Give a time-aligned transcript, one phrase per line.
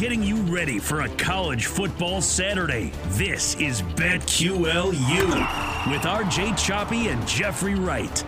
[0.00, 2.90] Getting you ready for a college football Saturday.
[3.08, 5.28] This is BetQLU
[5.90, 8.24] with RJ Choppy and Jeffrey Wright.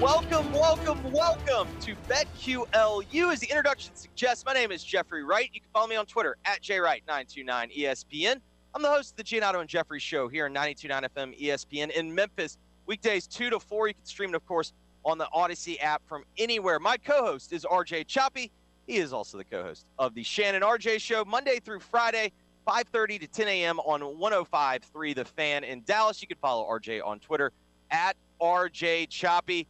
[0.00, 3.32] Welcome, welcome, welcome to BetQLU.
[3.32, 5.48] As the introduction suggests, my name is Jeffrey Wright.
[5.52, 8.40] You can follow me on Twitter at JWright929ESPN.
[8.74, 12.12] I'm the host of the Giannotto and Jeffrey Show here on 92.9 FM ESPN in
[12.12, 12.58] Memphis.
[12.86, 13.86] Weekdays 2 to 4.
[13.86, 14.72] You can stream it, of course,
[15.04, 16.80] on the Odyssey app from anywhere.
[16.80, 18.50] My co host is RJ Choppy.
[18.86, 22.32] He is also the co-host of the Shannon RJ Show, Monday through Friday,
[22.66, 23.78] 5:30 to 10 a.m.
[23.80, 26.20] on 105.3 The Fan in Dallas.
[26.20, 27.52] You can follow RJ on Twitter
[27.90, 29.66] at RJ Choppy.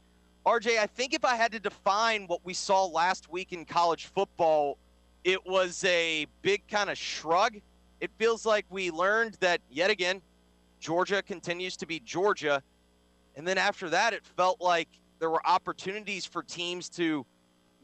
[0.47, 4.07] RJ, I think if I had to define what we saw last week in college
[4.07, 4.79] football,
[5.25, 7.57] it was a big kind of shrug.
[8.01, 10.21] It feels like we learned that yet again,
[10.81, 12.63] Georgia continues to be Georgia.
[13.37, 14.89] And then after that, it felt like
[15.21, 17.25] there were opportunities for teams to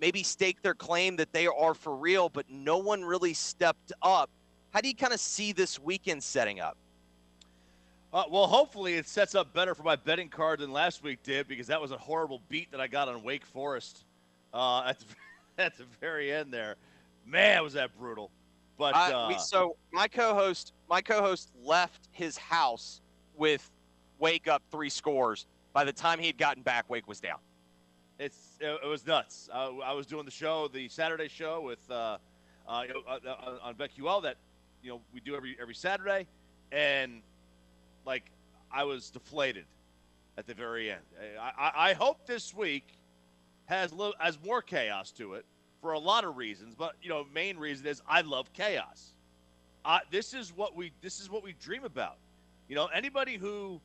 [0.00, 4.30] maybe stake their claim that they are for real, but no one really stepped up.
[4.70, 6.77] How do you kind of see this weekend setting up?
[8.12, 11.46] Uh, well, hopefully it sets up better for my betting card than last week did
[11.46, 14.04] because that was a horrible beat that I got on Wake Forest
[14.54, 15.06] uh, at, the,
[15.62, 16.76] at the very end there.
[17.26, 18.30] Man, was that brutal.
[18.78, 23.00] But uh, we, so my co-host, my co-host left his house
[23.37, 23.69] with
[24.19, 25.47] Wake up three scores.
[25.72, 27.38] By the time he had gotten back, Wake was down.
[28.19, 29.49] It's it, was nuts.
[29.53, 32.19] Uh, I was doing the show, the Saturday show with uh,
[32.67, 32.84] uh,
[33.62, 34.37] on BetQL that
[34.83, 36.27] you know we do every every Saturday,
[36.73, 37.23] and
[38.05, 38.25] like
[38.73, 39.67] I was deflated
[40.37, 41.01] at the very end.
[41.41, 42.89] I, I, I hope this week
[43.67, 45.45] has little, has more chaos to it
[45.81, 49.12] for a lot of reasons, but you know, main reason is I love chaos.
[49.85, 52.17] Uh, this is what we this is what we dream about.
[52.69, 53.81] You know, anybody who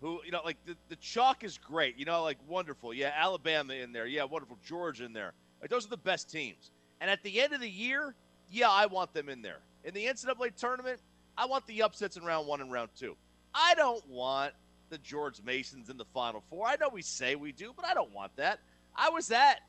[0.00, 2.92] who you know like the, the chalk is great you know like wonderful.
[2.92, 4.06] Yeah alabama in there.
[4.06, 4.58] Yeah wonderful.
[4.64, 5.32] Georgia in there.
[5.60, 6.70] Like those are the best teams.
[7.00, 8.14] And at the end of the year
[8.50, 9.60] yeah i want them in there.
[9.84, 11.00] In the ncaa tournament
[11.36, 13.16] i want the upsets in round one and round two.
[13.54, 14.52] I don't want
[14.90, 16.66] the george masons in the final four.
[16.66, 18.60] I know we say we do but i don't want that.
[18.94, 19.60] I was at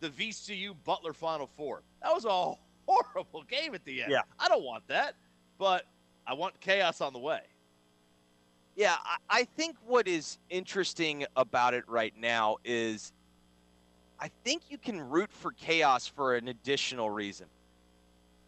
[0.00, 1.82] the vcu butler final four.
[2.02, 2.54] That was a
[2.86, 4.10] horrible game at the end.
[4.10, 4.22] Yeah.
[4.38, 5.14] I don't want that
[5.62, 5.86] but
[6.26, 7.40] i want chaos on the way
[8.74, 8.96] yeah,
[9.28, 13.12] I think what is interesting about it right now is
[14.18, 17.46] I think you can root for chaos for an additional reason.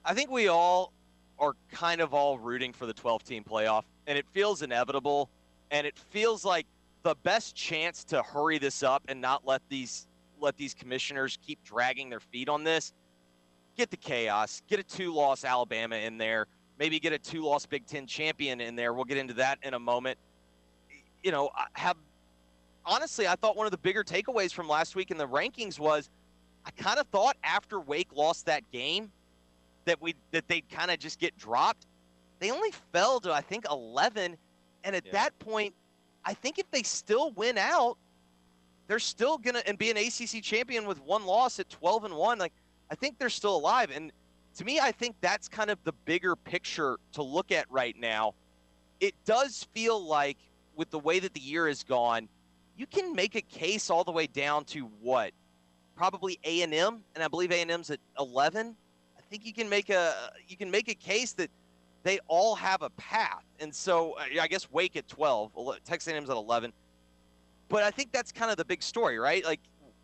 [0.05, 0.93] I think we all
[1.39, 5.29] are kind of all rooting for the 12 team playoff, and it feels inevitable,
[5.71, 6.67] and it feels like
[7.03, 10.06] the best chance to hurry this up and not let these
[10.41, 12.93] let these commissioners keep dragging their feet on this.
[13.77, 16.47] Get the chaos, get a two loss Alabama in there
[16.79, 18.93] maybe get a two loss Big Ten champion in there.
[18.93, 20.19] We'll get into that in a moment.
[21.23, 21.97] You know, have
[22.85, 26.11] honestly, I thought one of the bigger takeaways from last week in the rankings was
[26.67, 29.11] I kind of thought after Wake lost that game
[29.85, 31.87] that we that they'd kind of just get dropped.
[32.41, 34.37] They only fell to I think 11,
[34.85, 35.12] and at yeah.
[35.12, 35.75] that point,
[36.25, 37.97] I think if they still win out,
[38.87, 42.39] they're still gonna and be an ACC champion with one loss at 12 and one.
[42.39, 42.53] Like
[42.91, 44.12] I think they're still alive and
[44.57, 48.35] to me, I think that's kind of the bigger picture to look at right now.
[49.01, 50.39] It does feel like,
[50.77, 52.29] with the way that the year has gone,
[52.77, 55.33] you can make a case all the way down to what,
[55.95, 58.75] probably A and M, and I believe A and M's at 11.
[59.17, 61.50] I think you can make a you can make a case that
[62.03, 65.53] they all have a path, and so uh, I guess Wake at 12,
[65.85, 66.73] Texas A&M's at 11.
[67.69, 69.45] But I think that's kind of the big story, right?
[69.45, 69.61] Like,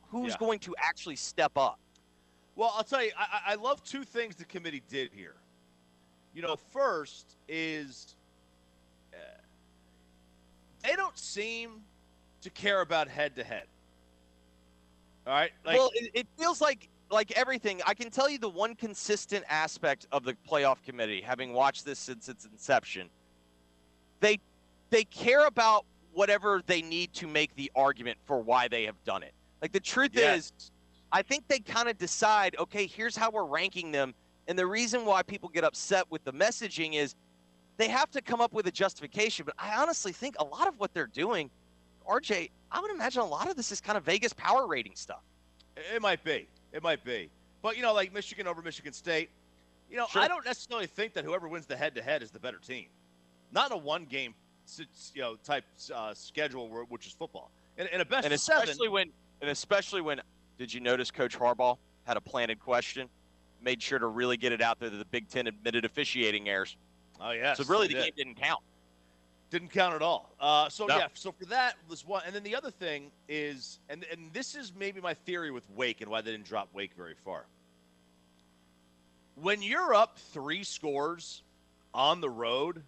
[0.08, 0.38] who's yeah.
[0.38, 1.78] going to actually step up?
[2.56, 5.36] Well, I'll tell you, I, I love two things the committee did here.
[6.34, 8.14] You know, first is
[9.12, 9.16] uh,
[10.82, 11.82] they don't seem
[12.42, 13.64] to care about head to head.
[15.26, 15.50] All right.
[15.64, 17.80] Like, well, it, it, feels like like everything.
[17.86, 21.98] I can tell you the one consistent aspect of the playoff committee, having watched this
[21.98, 23.10] since its inception,
[24.20, 24.38] they
[24.90, 29.22] they care about whatever they need to make the argument for why they have done
[29.22, 29.32] it.
[29.62, 30.52] Like the truth Yes.
[30.60, 30.70] is,
[31.12, 34.14] I think they kind of decide, okay, here's how we're ranking them.
[34.48, 37.14] And the reason why people get upset with the messaging is
[37.76, 39.44] they have to come up with a justification.
[39.44, 41.50] But I honestly think a lot of what they're doing,
[42.08, 45.22] RJ, I would imagine a lot of this is kind of Vegas power rating stuff.
[45.76, 46.46] It might be.
[46.72, 47.30] It might be.
[47.62, 49.30] But you know, like Michigan over Michigan State.
[49.90, 50.22] You know, Sure.
[50.22, 52.86] I don't necessarily think that whoever wins the head-to-head is the better team.
[53.50, 54.34] Not in a one-game,
[55.14, 57.50] you know, type uh, schedule, which is football.
[57.76, 59.10] In a best and of seven, especially when
[59.40, 60.20] and especially when
[60.60, 63.08] did you notice Coach Harbaugh had a planted question,
[63.62, 66.76] made sure to really get it out there that the Big Ten admitted officiating errors.
[67.18, 67.54] oh yeah.
[67.54, 68.02] so really, the did.
[68.04, 68.60] game didn't count.
[69.50, 70.30] Didn't count at all.
[70.38, 70.98] Uh, so No.
[70.98, 74.54] yeah, so for that was one, and then the other thing is, and and this
[74.54, 77.46] is maybe my theory with Wake and why they didn't drop Wake very far.
[79.36, 81.42] When you're up three scores
[81.94, 82.82] on the road,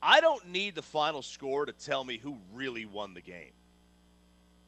[0.00, 3.52] I don't need the final score to tell me who really won the game.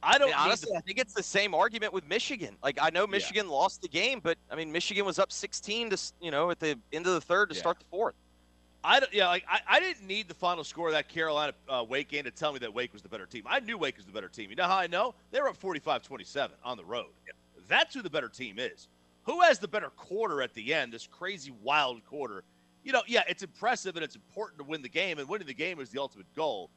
[0.01, 2.55] I I don't mean, honestly, I think it's the same argument with Michigan.
[2.63, 5.97] Like I know Michigan lost the game, but I mean Michigan was up 16 to
[6.21, 7.59] you know at the end of the third to Yeah.
[7.61, 8.15] start the fourth.
[8.81, 11.83] I don't, yeah, like I, I didn't need the final score of that Carolina uh,
[11.87, 13.43] Wake game to tell me that Wake was the better team.
[13.45, 14.49] I knew Wake was the better team.
[14.49, 15.15] You know how I know?
[15.31, 17.07] They were up 45-27 on the road.
[17.67, 18.87] That's who the better team is.
[19.23, 20.93] Who has the better quarter at the end?
[20.93, 22.43] This crazy wild quarter.
[22.85, 25.53] You know, yeah, it's impressive and it's important to win the game, and winning the
[25.53, 26.69] game is the ultimate goal.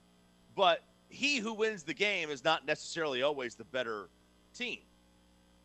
[0.56, 4.08] But he who wins the game is not necessarily always the better
[4.54, 4.78] team.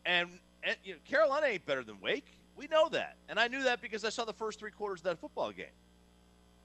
[0.04, 0.28] And,
[0.62, 2.26] and you know, Carolina ain't better than Wake.
[2.54, 5.04] We know that, and I knew that because I saw the first three quarters of
[5.04, 5.66] that football game.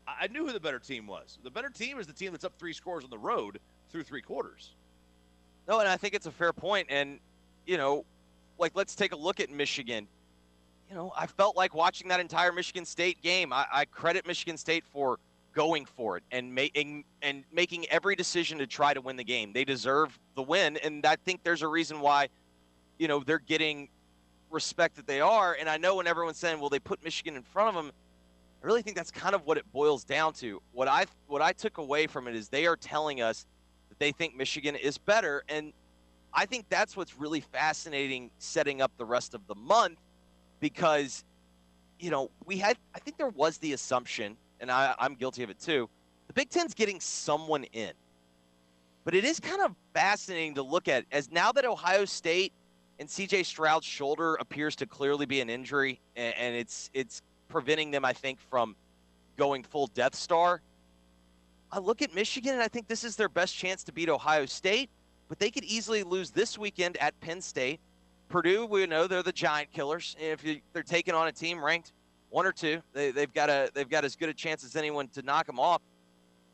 [0.08, 1.38] I I knew who the better team was.
[1.44, 3.60] The better team is the team that's up three scores on the road
[3.90, 4.72] through three quarters.
[5.68, 6.88] No, and I think it's a fair point.
[6.90, 7.20] And
[7.66, 8.06] you know,
[8.58, 10.08] like let's take a look at Michigan.
[10.90, 13.54] You know, I felt like watching that entire Michigan State game.
[13.54, 15.20] I, I credit Michigan State for
[15.54, 19.54] going for it and making and making every decision to try to win the game.
[19.54, 22.30] They deserve the win, and I think there's a reason why,
[22.98, 23.90] you know, they're getting
[24.50, 25.56] respect that they are.
[25.60, 27.92] And I know when everyone's saying, "Well, they put Michigan in front of them,"
[28.64, 30.62] I really think that's kind of what it boils down to.
[30.72, 33.46] What I what I took away from it is they are telling us
[33.90, 35.74] that they think Michigan is better, and
[36.34, 40.00] I think that's what's really fascinating setting up the rest of the month
[40.60, 41.24] because,
[42.00, 45.52] you know, we had, I think there was the assumption, and I, I'm guilty of
[45.52, 45.88] it too,
[46.26, 47.92] the Big Ten's getting someone in.
[49.04, 52.54] But it is kind of fascinating to look at as now that Ohio State
[52.98, 57.92] and CJ Stroud's shoulder appears to clearly be an injury, and, and it's it's preventing
[57.92, 58.76] them, I think, from
[59.38, 60.62] going full Death Star.
[61.72, 64.48] I look at Michigan, and I think this is their best chance to beat Ohio
[64.48, 64.90] State
[65.34, 67.80] but they could easily lose this weekend at Penn State.
[68.30, 70.16] Purdue, we know they're the giant killers.
[70.20, 71.92] If you, they're taking on a team ranked
[72.34, 75.08] one or two, they, they've got a they've got as good a chance as anyone
[75.10, 75.84] to knock them off.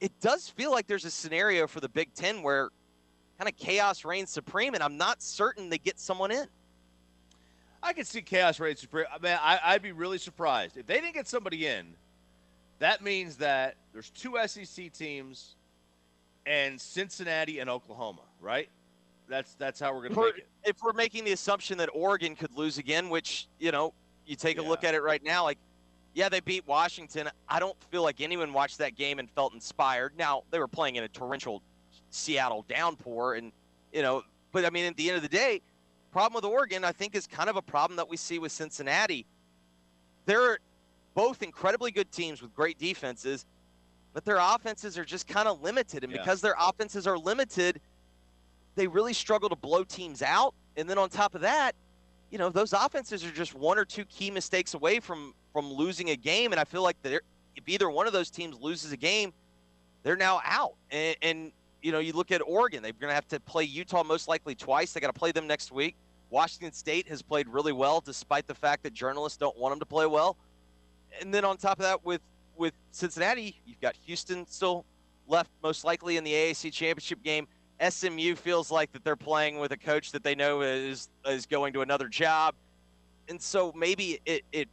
[0.02, 2.70] It does feel like there's a scenario for the Big Ten where
[3.38, 6.48] kind of chaos reigns supreme, and I'm not certain they get someone in.
[7.81, 9.06] I could see chaos reigns supreme.
[9.10, 11.94] I mean, I, I'd be really surprised if they didn't get somebody in.
[12.80, 15.56] That means that there's two SEC teams,
[16.46, 18.68] and Cincinnati and Oklahoma, right?
[19.30, 20.48] That's that's how we're gonna make it.
[20.66, 23.94] If we're making the assumption that Oregon could lose again, which you know,
[24.26, 25.58] you take a look at it right now, like
[26.14, 27.30] yeah, they beat Washington.
[27.48, 30.14] I don't feel like anyone watched that game and felt inspired.
[30.18, 31.62] Now they were playing in a torrential
[32.10, 33.52] Seattle downpour, and
[33.94, 35.62] you know, but I mean, at the end of the day,
[36.12, 39.26] problem with Oregon, I think, is kind of a problem that we see with Cincinnati.
[40.26, 40.60] They're
[41.14, 43.45] both incredibly good teams with great defenses,
[44.14, 46.19] but their offenses are just kind of limited, and Yeah.
[46.19, 47.80] because their offenses are limited,
[48.76, 50.54] they really struggle to blow teams out.
[50.78, 51.76] And then on top of that,
[52.31, 56.10] you know, those offenses are just one or two key mistakes away from from losing
[56.10, 56.52] a game.
[56.52, 59.34] And I feel like if either one of those teams loses a game,
[60.04, 60.76] they're now out.
[60.92, 61.52] And, and
[61.82, 64.56] you know, you look at Oregon; they're going to have to play Utah most likely
[64.56, 64.94] twice.
[64.94, 65.96] They got to play them next week.
[66.30, 69.86] Washington State has played really well, despite the fact that journalists don't want them to
[69.86, 70.38] play well.
[71.22, 72.22] And then on top of that, with
[72.56, 74.86] with Cincinnati, you've got Houston still
[75.28, 77.48] left most likely in the AAC championship game.
[77.88, 81.74] SMU feels like that they're playing with a coach that they know is is going
[81.74, 82.54] to another job,
[83.30, 84.68] and so maybe it it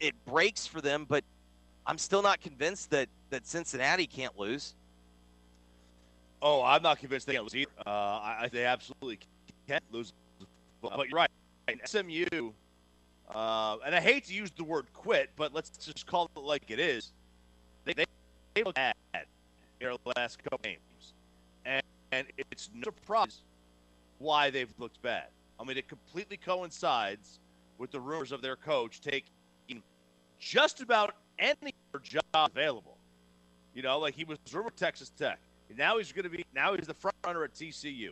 [0.00, 1.06] it breaks for them.
[1.08, 1.24] But
[1.86, 4.74] I'm still not convinced that that Cincinnati can't lose.
[6.40, 7.70] Oh, I'm not convinced they can't lose either.
[7.86, 9.18] Uh, I, they absolutely
[9.66, 10.12] can't lose.
[10.80, 11.30] But you're right.
[11.84, 12.52] SMU,
[13.34, 16.70] uh, and I hate to use the word quit, but let's just call it like
[16.70, 17.12] it is.
[17.84, 18.04] They they,
[18.54, 18.94] they look bad
[19.80, 21.12] their last couple games,
[21.64, 23.42] and and it's no surprise
[24.18, 25.26] why they've looked bad.
[25.60, 27.40] I mean, it completely coincides
[27.78, 29.30] with the rumors of their coach taking
[30.38, 32.96] just about any job available.
[33.74, 35.38] You know, like he was rumored Texas Tech.
[35.76, 38.10] Now he's going to be now he's the front runner at TCU.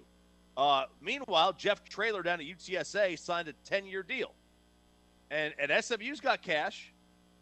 [0.57, 4.33] Uh, meanwhile, Jeff Traylor down at UTSA signed a 10-year deal,
[5.31, 6.93] and and SMU's got cash,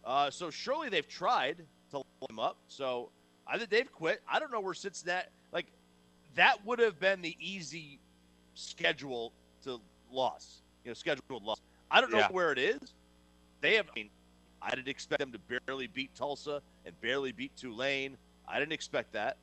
[0.05, 1.59] uh, so surely they've tried
[1.91, 2.57] to line him up.
[2.69, 3.11] So
[3.47, 4.23] I think they've quit.
[4.29, 5.67] I don't know where Cincinnati like
[6.35, 7.99] that would have been the easy
[8.55, 9.33] schedule
[9.65, 11.61] to loss, you know, scheduled loss.
[11.91, 12.29] I don't know Yeah.
[12.31, 12.95] where it is.
[13.61, 13.89] They have.
[13.91, 14.11] I mean,
[14.65, 18.17] I didn't expect them to barely beat Tulsa and barely beat Tulane.
[18.49, 19.37] I didn't expect that.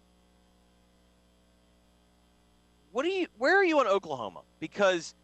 [2.91, 4.41] what do you where are you on Oklahoma?
[4.59, 5.15] Because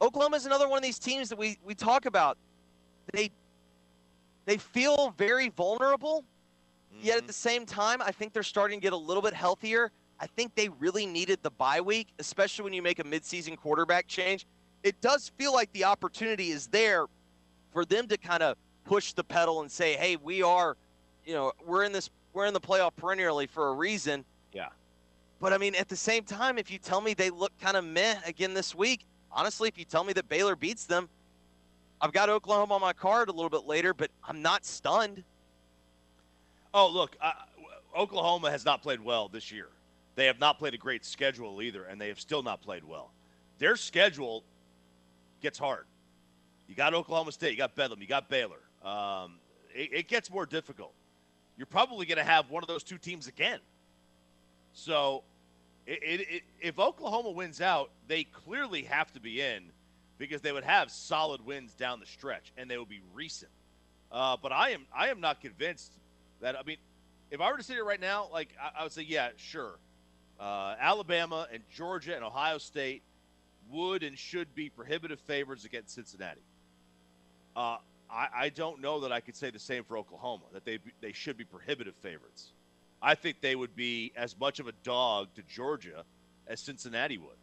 [0.00, 2.36] Oklahoma is another one of these teams that we we talk about.
[3.12, 3.30] They
[4.46, 6.24] they feel very vulnerable,
[7.00, 7.26] yet at Mhm.
[7.28, 9.92] the same time, I think they're starting to get a little bit healthier.
[10.20, 14.06] I think they really needed the bye week, especially when you make a midseason quarterback
[14.06, 14.46] change.
[14.82, 17.06] It does feel like the opportunity is there
[17.72, 20.76] for them to kind of push the pedal and say, "Hey, we are,
[21.24, 24.68] you know, we're in this we're in the playoff perennially for a reason." Yeah.
[25.40, 27.84] But I mean, at the same time, if you tell me they look kind of
[27.84, 31.08] meh again this week, honestly, if you tell me that Baylor beats them,
[32.00, 35.24] I've got Oklahoma on my card a little bit later, but I'm not stunned.
[36.72, 37.32] Oh, look, uh,
[37.96, 39.68] Oklahoma has not played well this year.
[40.16, 43.10] They have not played a great schedule either, and they have still not played well.
[43.58, 44.44] Their schedule
[45.40, 45.86] gets hard.
[46.68, 48.60] You got Oklahoma State, you got Bedlam, you got Baylor.
[48.84, 49.38] Um,
[49.74, 50.92] it, it gets more difficult.
[51.56, 53.60] You're probably going to have one of those two teams again.
[54.72, 55.22] So,
[55.86, 59.64] it, it, it, if Oklahoma wins out, they clearly have to be in
[60.18, 63.50] because they would have solid wins down the stretch, and they would be recent.
[64.10, 65.92] Uh, but I am I am not convinced
[66.40, 66.76] that I mean,
[67.30, 69.78] if I were to sit here right now, like I, I would say, yeah, sure.
[70.38, 73.02] Uh, Alabama and Georgia and Ohio State
[73.70, 76.42] would and should be prohibitive favorites against Cincinnati.
[77.56, 77.78] Uh,
[78.14, 81.12] I, I don't know that I could say the same for Oklahoma that they they
[81.12, 82.52] should be prohibitive favorites.
[83.02, 86.04] I think they would be as much of a dog to Georgia
[86.46, 87.36] as Cincinnati would.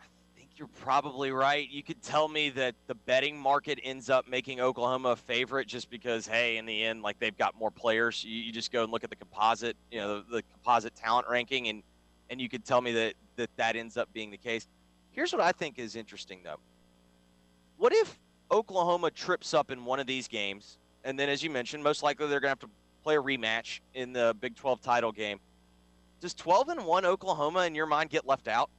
[0.00, 0.04] I
[0.36, 1.68] think you're probably right.
[1.68, 5.90] You could tell me that the betting market ends up making Oklahoma a favorite just
[5.90, 8.24] because, hey, in the end, like they've got more players.
[8.24, 11.26] You, you just go and look at the composite, you know, the, the composite talent
[11.28, 11.82] ranking, and
[12.30, 14.66] and you could tell me that, that that ends up being the case.
[15.10, 16.58] Here's what I think is interesting, though.
[17.76, 18.18] What if
[18.50, 22.26] Oklahoma trips up in one of these games, and then, as you mentioned, most likely
[22.26, 22.70] they're going to have to
[23.02, 25.38] play a rematch in the Big 12 title game?
[26.20, 28.70] Does 12 and 1 Oklahoma, in your mind, get left out?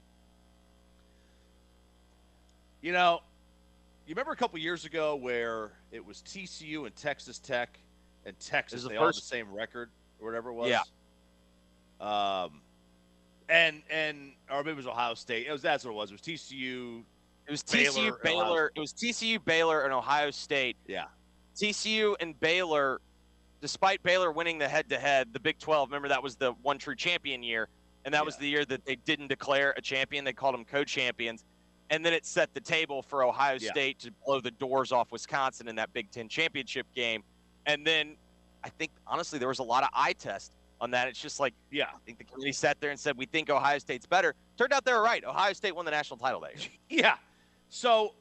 [2.81, 3.21] You know,
[4.05, 7.79] you remember a couple years ago where it was TCU and Texas Tech
[8.25, 10.69] and Texas, the they all had the same record or whatever it was.
[10.69, 10.81] Yeah.
[11.99, 12.61] Um,
[13.49, 15.47] and and or maybe it was Ohio State.
[15.47, 16.11] It was that's what it was.
[16.11, 17.03] It was TCU.
[17.47, 18.71] It was TCU, and Baylor.
[18.75, 20.77] It was TCU, Baylor, and Ohio State.
[20.87, 21.05] Yeah.
[21.55, 22.99] TCU and Baylor,
[23.61, 25.89] despite Baylor winning the head-to-head, the Big 12.
[25.89, 27.69] Remember that was the one true champion year,
[28.03, 30.25] and that was the year that they didn't declare a champion.
[30.25, 31.43] They called them co-champions,
[31.91, 33.71] and then it set the table for Ohio Yeah.
[33.71, 37.23] State to blow the doors off Wisconsin in that Big Ten championship game.
[37.67, 38.17] And then
[38.63, 41.07] I think honestly there was a lot of eye test on that.
[41.07, 41.85] It's just like Yeah.
[41.93, 44.35] I think the committee sat there and said we think Ohio State's better.
[44.57, 45.23] Turned out they were right.
[45.23, 46.69] Ohio State won the national title that year.
[46.89, 47.15] Yeah.
[47.69, 48.13] So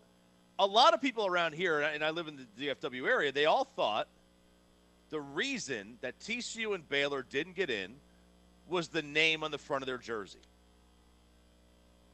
[0.59, 3.65] a lot of people around here, and I- live in the DFW area, they all
[3.65, 4.09] thought
[5.11, 8.01] the reason that TCU and Baylor didn't get in
[8.69, 10.41] was the name on the front of their jersey.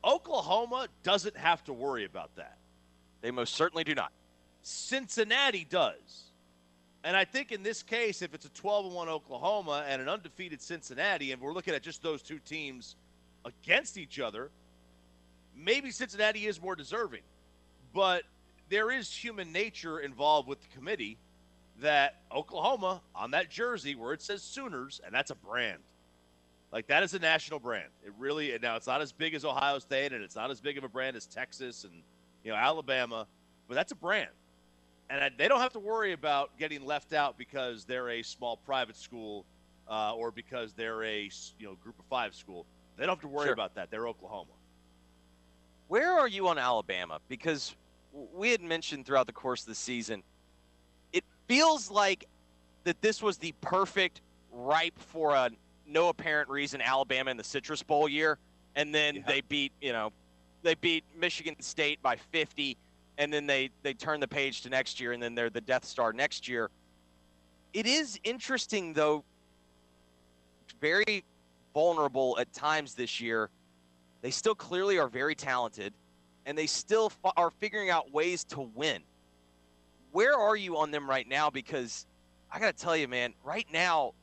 [0.02, 2.56] Oklahoma doesn't have to worry about that.
[3.20, 4.12] They most certainly do not.
[4.62, 6.24] Cincinnati does.
[7.04, 10.08] And I think in this case, if it's a 12 and 1 Oklahoma and an
[10.08, 12.96] undefeated Cincinnati, and we're looking at just those two teams
[13.44, 14.50] against each other,
[15.64, 17.22] maybe Cincinnati is more deserving.
[17.92, 18.22] But
[18.68, 21.18] there is human nature involved with the committee
[21.80, 25.78] that Oklahoma on that jersey where it says Sooners, and that's a brand.
[26.72, 27.88] Like that is a national brand.
[28.04, 30.78] It really now it's not as big as Ohio State and it's not as big
[30.78, 31.92] of a brand as Texas and
[32.44, 33.26] you know Alabama,
[33.66, 34.30] but that's a brand
[35.10, 38.56] and I- they don't have to worry about getting left out because they're a small
[38.56, 39.44] private school
[39.88, 42.64] uh, or because they're a you know group of five school.
[42.96, 43.52] They don't have to worry Sure.
[43.52, 43.90] about that.
[43.90, 44.52] They're Oklahoma.
[45.90, 47.18] Where are you on Alabama?
[47.28, 47.74] Because
[48.12, 50.22] we had mentioned throughout the course of the season,
[51.12, 52.26] it feels like
[52.84, 54.20] that this was the perfect,
[54.52, 55.50] ripe for a
[55.88, 58.38] no apparent reason Alabama in the Citrus Bowl year,
[58.76, 59.22] and then Yeah.
[59.26, 60.12] they beat you know,
[60.62, 62.76] they beat Michigan State by 50,
[63.18, 65.84] and then they they turn the page to next year, and then they're the Death
[65.84, 66.70] Star next year.
[67.72, 69.24] It is interesting though,
[70.80, 71.24] very
[71.74, 73.50] vulnerable at times this year
[74.22, 75.92] they still clearly are very talented,
[76.46, 79.02] and they still f- are figuring out ways to win.
[80.12, 81.50] Where are you on them right now?
[81.50, 82.06] Because
[82.50, 84.14] I got to tell you, man, right now,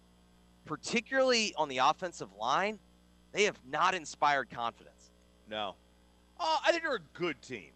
[0.65, 2.79] particularly on the offensive line,
[3.31, 5.11] they have not inspired confidence.
[5.49, 5.75] No.
[6.39, 7.71] Uh, I think they're a good team.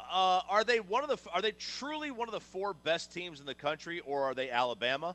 [0.00, 1.30] Uh, are they one of the?
[1.32, 4.50] Are they truly one of the four best teams in the country, or are they
[4.50, 5.14] Alabama?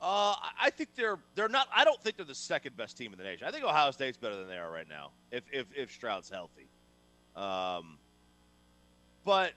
[0.00, 1.66] Uh, I think they're they're not.
[1.74, 3.48] I don't think they're the second best team in the nation.
[3.48, 6.68] I think Ohio State's better than they are right now, if if, if Stroud's healthy.
[7.34, 7.98] Um,
[9.24, 9.52] but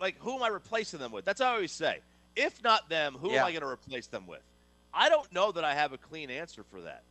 [0.00, 1.24] like, who am I replacing them with?
[1.24, 2.00] That's what I always say.
[2.34, 3.42] If not them, who Yeah.
[3.42, 4.42] am I going to replace them with?
[4.92, 7.02] I don't know that I have a clean answer for that.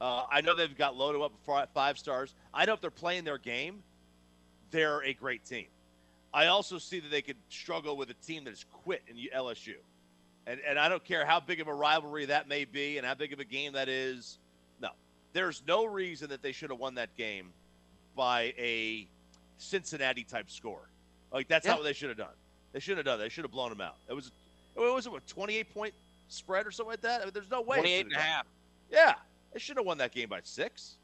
[0.00, 1.32] Uh, I know they've got loaded up
[1.74, 2.34] five stars.
[2.54, 3.82] I know if they're playing their game,
[4.70, 5.66] they're a great team.
[6.32, 9.74] I also see that they could struggle with a team that has quit in LSU.
[10.46, 13.14] And, and I don't care how big of a rivalry that may be and how
[13.14, 14.38] big of a game that is.
[14.80, 14.90] No,
[15.32, 17.50] there's no reason that they should have won that game
[18.14, 19.08] by a
[19.58, 20.88] Cincinnati type score.
[21.32, 21.72] Like that's Yeah.
[21.72, 22.34] not what they should have done.
[22.72, 23.18] They shouldn't have done.
[23.18, 23.96] They should have blown them out.
[24.08, 24.30] It was,
[24.76, 25.94] it was what 28 point
[26.28, 27.22] spread or something like that.
[27.22, 27.78] I mean, there's no way.
[27.78, 28.46] 28 and a half.
[28.90, 29.14] Yeah,
[29.52, 30.96] they should have won that game by six.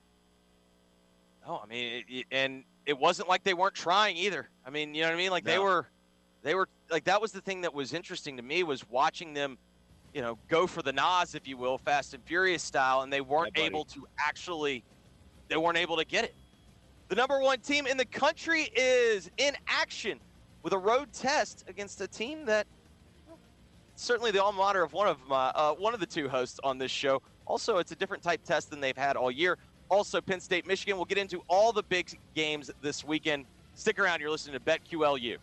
[1.46, 4.48] No, I mean, it, it- and it wasn't like they weren't trying either.
[4.66, 5.30] I mean, you know what I mean?
[5.30, 5.86] Like they were,
[6.42, 9.58] they were like that was the thing that was interesting to me was watching them,
[10.12, 13.20] you know, go for the NOS, if you will, Fast and Furious style, and they
[13.20, 14.84] weren't able to actually,
[15.48, 16.34] they weren't able to get it.
[17.08, 20.18] The number one team in the country is in action
[20.62, 22.66] with a road test against a team that
[23.96, 26.78] certainly the alma mater of one of my uh, one of the two hosts on
[26.78, 27.22] this show.
[27.46, 29.58] Also, it's a different type test than they've had all year.
[29.88, 30.96] Also, Penn State, Michigan.
[30.96, 33.44] We'll get into all the big games this weekend.
[33.74, 34.20] Stick around.
[34.20, 35.36] You're listening to BetQLU.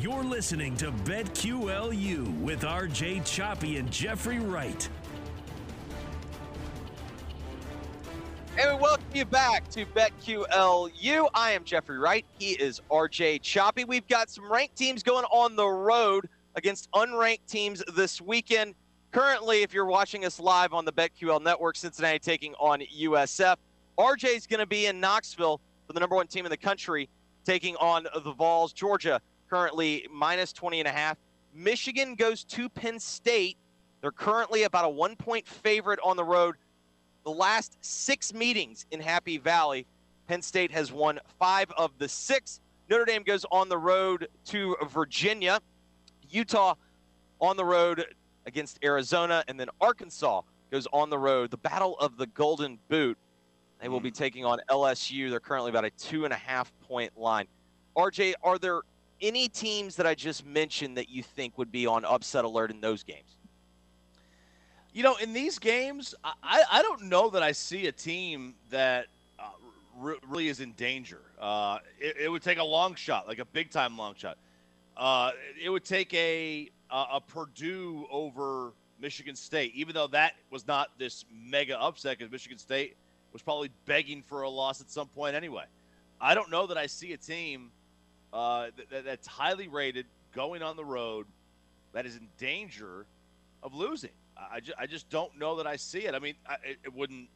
[0.00, 4.88] You're listening to BetQLU with RJ Choppy and Jeffrey Wright.
[8.58, 11.28] And we welcome you back to BetQLU.
[11.34, 12.24] I am Jeffrey Wright.
[12.38, 13.84] He is RJ Choppy.
[13.84, 18.76] We've got some ranked teams going on the road against unranked teams this weekend.
[19.12, 23.56] Currently, if you're watching us live on the BetQL network, Cincinnati taking on USF.
[23.98, 27.10] RJ is going to be in Knoxville for the number one team in the country,
[27.44, 28.72] taking on the Vols.
[28.72, 31.18] Georgia currently minus 20 and a half.
[31.52, 33.56] Michigan goes to Penn State.
[34.00, 36.54] They're currently about a one point favorite on the road
[37.24, 39.86] the last six meetings in Happy Valley,
[40.26, 42.60] Penn State has won five of the six.
[42.88, 45.60] Notre Dame goes on the road to Virginia.
[46.30, 46.74] Utah
[47.40, 48.04] on the road
[48.46, 49.44] against Arizona.
[49.48, 51.50] And then Arkansas goes on the road.
[51.50, 53.18] The Battle of the Golden Boot.
[53.80, 54.14] They will be hmm.
[54.14, 55.30] taking on LSU.
[55.30, 57.46] They're currently about a two and a half point line.
[57.96, 58.82] RJ, are there
[59.20, 62.80] any teams that I just mentioned that you think would be on upset alert in
[62.80, 63.36] those games?
[64.92, 69.06] You know, in these games, I- I, don't know that I see a team that
[69.38, 69.44] uh,
[70.02, 71.20] r- really is in danger.
[71.38, 74.36] Uh, it, it would take a long shot, like a big time long shot.
[74.96, 75.30] Uh,
[75.62, 80.90] it would take a, a a Purdue over Michigan State, even though that was not
[80.98, 82.96] this mega upset because Michigan State
[83.32, 85.64] was probably begging for a loss at some point anyway.
[86.20, 87.70] I don't know that I see a team
[88.32, 91.26] uh, that- that, that's highly rated going on the road
[91.92, 93.06] that is in danger
[93.62, 94.10] of losing.
[94.36, 96.14] I, just, I just don't know that I see it.
[96.14, 97.28] I mean, I, it, it wouldn't.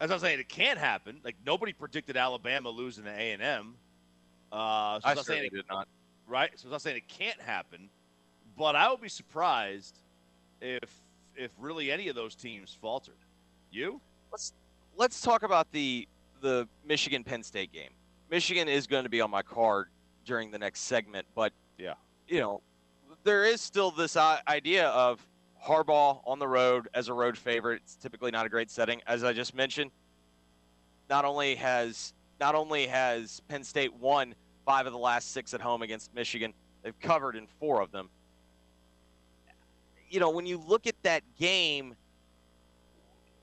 [0.00, 1.20] As I was saying, it can't happen.
[1.24, 3.74] Like nobody predicted Alabama losing to A and M.
[4.52, 5.88] Uh, so I not certainly it, did not.
[6.26, 6.50] right.
[6.56, 7.88] So I'm not saying it can't happen,
[8.58, 9.98] but I would be surprised
[10.60, 10.90] if
[11.36, 13.14] if really any of those teams faltered.
[13.70, 14.00] You?
[14.32, 14.52] let's
[14.96, 16.06] let's talk about the
[16.40, 17.90] the Michigan Penn State game.
[18.30, 19.88] Michigan is going to be on my card
[20.24, 21.94] during the next segment, but Yeah.
[22.28, 22.62] you know,
[23.24, 25.26] there is still this uh, idea of
[25.62, 27.82] Harbaugh on the road as a road favorite.
[27.84, 29.90] It's typically not a great setting, as I just mentioned.
[31.08, 35.60] Not only has not only has Penn State won five of the last six at
[35.60, 38.08] home against Michigan, they've covered in four of them.
[40.08, 41.94] You know, when you look at that game,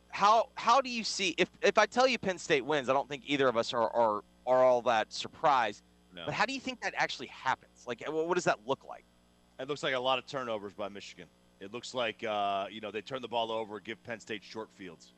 [0.10, 3.08] how how do you see if if I tell you Penn State wins, I don't
[3.08, 5.84] think either of us are are, are all that surprised.
[6.18, 6.24] No.
[6.26, 7.86] But how do you think that actually happens?
[7.86, 9.06] Like, what does that look like?
[9.60, 11.28] It looks like a lot of turnovers by Michigan.
[11.60, 14.70] It looks like uh, you know they turn the ball over, give Penn State short
[14.76, 15.14] fields.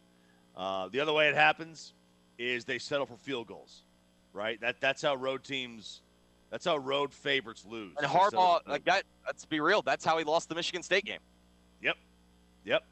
[0.55, 1.93] Uh, the other way it happens
[2.37, 3.83] is they settle for field goals,
[4.33, 4.59] right?
[4.61, 6.01] That that's how road teams,
[6.49, 7.93] that's how road favorites lose.
[7.97, 11.19] And Harbaugh, like that, let's be real, that's how he lost the Michigan State game.
[11.81, 11.95] Yep.
[12.65, 12.83] Yep.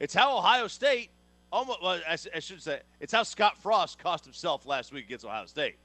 [0.00, 1.10] It's how Ohio State
[1.52, 5.24] almost, well, I, I should say, it's how Scott Frost cost himself last week against
[5.24, 5.76] Ohio State,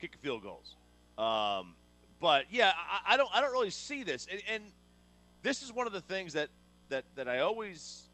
[0.00, 0.76] kicking field goals.
[1.20, 1.74] Um,
[2.20, 4.64] but yeah, I, I don't, I don't really see this, and, and
[5.42, 6.48] this is one of the things that
[6.88, 8.08] that that I always,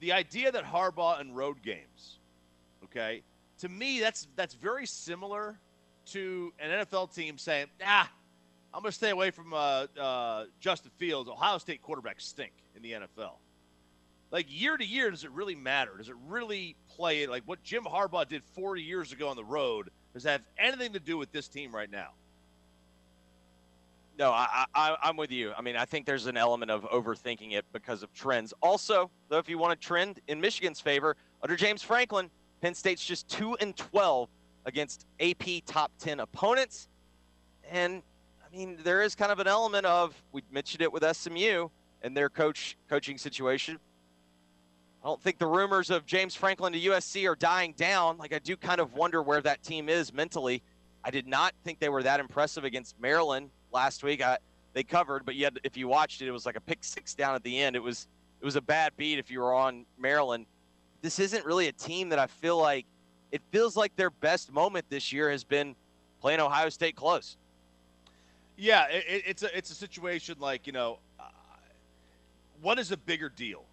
[0.00, 2.18] the idea that Harbaugh and road games,
[2.84, 3.22] okay,
[3.58, 5.58] to me that's that's very similar
[6.06, 8.10] to an NFL team saying, ah,
[8.72, 11.28] I'm going to stay away from uh, uh, Justin Fields.
[11.28, 13.32] Ohio State quarterbacks stink in the NFL.
[14.30, 15.96] Like year to year, does it really matter?
[15.96, 19.90] Does it really play like what Jim Harbaugh did 40 years ago on the road?
[20.14, 22.08] Does that have anything to do with this team right now?
[24.18, 25.52] No, I, I, I'm with you.
[25.56, 28.52] I mean, I think there's an element of overthinking it because of trends.
[28.60, 32.28] Also, though, if you want a trend in Michigan's favor, under James Franklin,
[32.60, 34.28] Penn State's just 2 and 12
[34.66, 36.88] against AP top 10 opponents.
[37.70, 38.02] And
[38.44, 41.68] I mean, there is kind of an element of we mentioned it with SMU
[42.02, 43.78] and their coach coaching situation.
[45.02, 48.18] I don't think the rumors of James Franklin to USC are dying down.
[48.18, 50.62] Like I do kind of wonder where that team is mentally.
[51.04, 54.22] I did not think they were that impressive against Maryland last week.
[54.22, 54.38] I,
[54.72, 57.34] they covered, but yet if you watched it, it was like a pick six down
[57.34, 57.76] at the end.
[57.76, 58.08] It was
[58.40, 60.46] it was a bad beat if you were on Maryland.
[61.00, 62.86] This isn't really a team that I feel like
[63.30, 65.76] it feels like their best moment this year has been
[66.20, 67.36] playing Ohio State close.
[68.56, 71.24] Yeah, it, it's a it's a situation like you know, uh,
[72.60, 73.64] what is a bigger deal,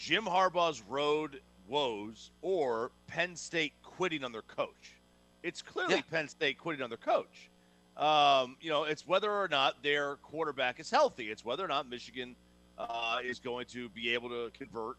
[0.00, 4.96] Jim Harbaugh's road woes or Penn State quitting on their coach?
[5.42, 6.02] It's clearly yeah.
[6.10, 7.50] Penn State quitting on their coach.
[7.98, 11.30] Um, you know, it's whether or not their quarterback is healthy.
[11.30, 12.34] It's whether or not Michigan
[12.78, 14.96] uh, is going to be able to convert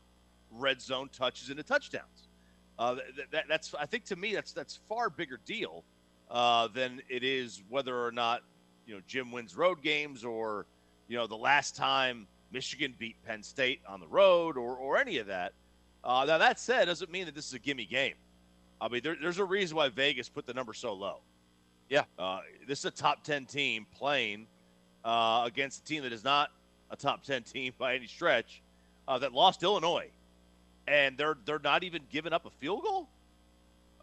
[0.51, 2.27] red zone touches into touchdowns.
[2.77, 2.97] Uh,
[3.31, 5.83] that, that's I think to me that's that's far bigger deal
[6.29, 8.43] uh, than it is whether or not
[8.85, 10.67] you know Jim wins road games or
[11.07, 15.17] you know the last time Michigan beat Penn State on the road or or any
[15.17, 15.53] of that.
[16.03, 18.15] Uh, now that said, doesn't mean that this is a gimme game.
[18.79, 21.19] I mean, there, there's a reason why Vegas put the number so low.
[21.89, 24.47] Yeah, uh, this is a top ten team playing
[25.03, 26.51] uh, against a team that is not
[26.89, 28.61] a top ten team by any stretch
[29.07, 30.09] uh, that lost Illinois,
[30.87, 33.07] and they're they're not even giving up a field goal.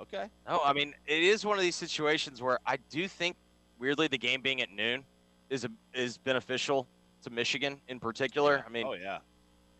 [0.01, 0.27] Okay.
[0.47, 3.37] No, I mean it is one of these situations where I do think
[3.81, 5.03] weirdly the game being at noon
[5.51, 6.87] is a, is beneficial
[7.23, 8.65] to Michigan in particular.
[8.67, 9.19] I mean, oh yeah,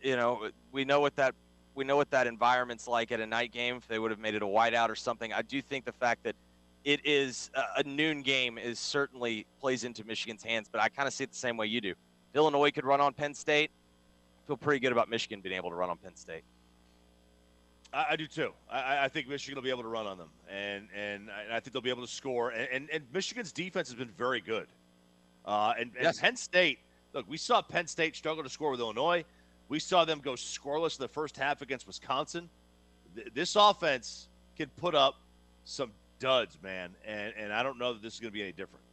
[0.01, 1.35] you know we know what that
[1.75, 3.77] we know what that environment's like at a night game.
[3.77, 6.23] If they would have made it a whiteout or something, I do think the fact
[6.23, 6.35] that
[6.83, 10.67] it is a, a noon game is certainly plays into Michigan's hands.
[10.71, 11.91] But I kind of see it the same way you do.
[11.91, 13.71] If Illinois could run on Penn State.
[14.43, 16.43] I feel pretty good about Michigan being able to run on Penn State.
[17.93, 18.51] I, I do too.
[18.71, 21.73] I, I, think Michigan will be able to run on them, and and I think
[21.73, 22.49] they'll be able to score.
[22.49, 24.67] And, and, and Michigan's defense has been very good.
[25.45, 26.19] Uh, and, and yes.
[26.19, 26.79] Penn State,
[27.13, 29.25] look, we saw Penn State struggle to score with Illinois.
[29.67, 32.49] We saw them go scoreless in the first half against Wisconsin.
[33.33, 35.15] This offense can put up
[35.65, 38.51] some duds, man, and and I don't know that this is going to be any
[38.51, 38.83] different.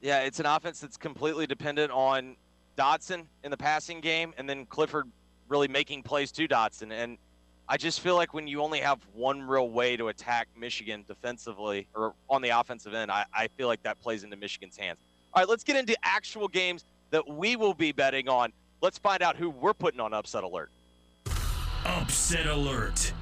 [0.00, 2.36] Yeah, it's an offense that's completely dependent on
[2.76, 5.06] Dotson in the passing game, and then Clifford
[5.48, 6.92] really making plays to Dotson.
[6.92, 7.18] And
[7.68, 11.86] I just feel like when you only have one real way to attack Michigan defensively
[11.94, 14.98] or on the offensive end, I, I feel like that plays into Michigan's hands.
[15.32, 18.52] All right, let's get into actual games that we will be betting on.
[18.80, 20.72] Let's find out who we're putting on upset alert.
[21.84, 23.12] Upset alert.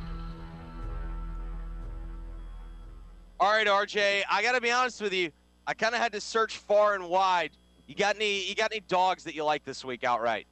[3.39, 5.31] All right, RJ, I got to be honest with you.
[5.67, 7.51] I kind of had to search far and wide.
[7.87, 10.47] You got any you got any dogs that you like this week outright?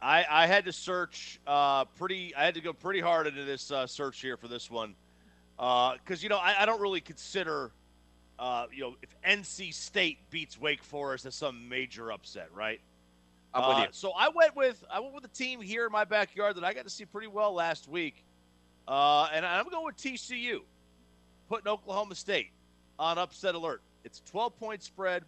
[0.00, 2.34] I, I had to search uh, pretty.
[2.34, 4.94] I had to go pretty hard into this uh, search here for this one
[5.56, 7.72] because uh, you know I, I, don't really consider
[8.38, 12.80] uh, you know if NC State beats Wake Forest as some major upset, right?
[13.54, 13.86] I'm with uh, you.
[13.92, 16.72] So I went with I went with a team here in my backyard that I
[16.74, 18.24] got to see pretty well last week,
[18.86, 20.60] uh, and I'm going with TCU,
[21.48, 22.50] putting Oklahoma State
[22.98, 23.82] on upset alert.
[24.04, 25.24] It's a 12 point spread.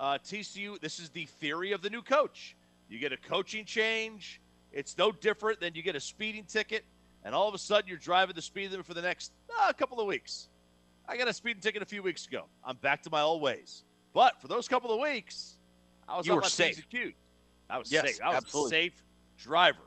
[0.00, 0.80] TCU.
[0.80, 2.56] This is the theory of the new coach.
[2.88, 4.40] You get a coaching change.
[4.72, 6.84] It's no different than you get a speeding ticket,
[7.24, 10.00] and all of a sudden you're driving the speed limit for the next uh, couple
[10.00, 10.48] of weeks.
[11.08, 12.44] I got a speeding ticket a few weeks ago.
[12.64, 13.84] I'm back to my old ways.
[14.12, 15.56] But for those couple of weeks,
[16.08, 16.82] I was you on were my safe.
[17.68, 18.20] I was yes, safe.
[18.22, 18.78] I was absolutely.
[18.78, 19.04] a safe
[19.38, 19.78] driver.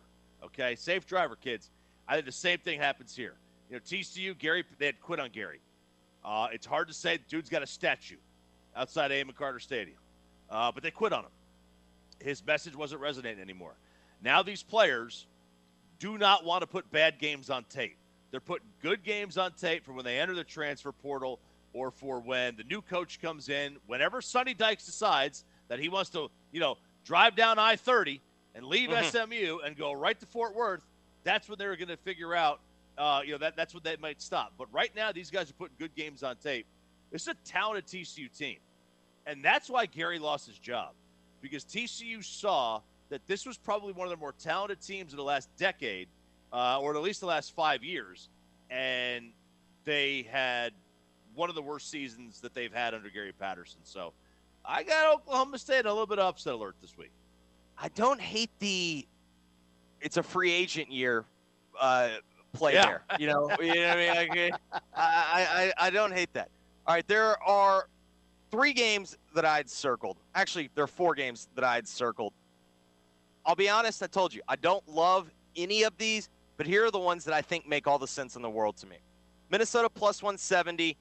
[0.44, 1.70] Okay, safe driver, kids.
[2.08, 3.36] I think the same thing happens here.
[3.70, 5.62] You know, TCU, Gary, they had quit on Gary.
[6.24, 7.18] Uh, it's hard to say.
[7.18, 8.18] The dude's got a statue
[8.76, 9.98] outside Amon Carter Stadium,
[10.50, 11.32] uh, but they quit on him
[12.24, 13.76] his message wasn't resonating anymore.
[14.22, 15.28] Now these players
[16.00, 17.98] do not want to put bad games on tape.
[18.34, 21.40] They're putting good games on tape for when they enter the transfer portal
[21.72, 23.78] or for when the new coach comes in.
[23.86, 28.20] Whenever Sonny Dykes decides that he wants to, you know, drive down I 30
[28.56, 29.06] and leave mm-hmm.
[29.06, 30.84] SMU and go right to Fort Worth,
[31.24, 32.60] that's when they're going to figure out,
[32.98, 34.54] uh, you know, that, that's when they might stop.
[34.58, 36.66] But right now, these guys are putting good games on tape.
[37.12, 38.58] This is a talented TCU team.
[39.28, 40.94] And that's why Gary lost his job
[41.40, 45.24] because TCU saw that this was probably one of the more talented teams in the
[45.24, 46.08] last decade,
[46.54, 48.30] uh, or at least the last five years,
[48.70, 49.32] and
[49.84, 50.72] they had
[51.36, 53.80] one of the worst seasons that they've had under Gary Patterson.
[53.84, 54.14] So
[54.64, 57.12] I got Oklahoma State a little bit of upset alert this week.
[57.78, 59.06] I don't hate the.
[60.00, 61.26] It's a free agent year.
[61.80, 62.10] Uh,
[62.54, 62.86] play Yeah.
[62.86, 63.04] there.
[63.20, 64.52] You know, you know what I mean?
[64.52, 64.54] Like,
[64.96, 66.50] I, I, I don't hate that.
[66.86, 67.88] All right, there are
[68.52, 70.18] three games that I'd circled.
[70.36, 72.34] Actually, there are four games that I'd circled.
[73.46, 76.30] I'll be honest, I told you, I don't love any of these,
[76.64, 78.78] but here are the ones that I think make all the sense in the world
[78.78, 78.96] to me.
[79.50, 80.96] Minnesota plus 170,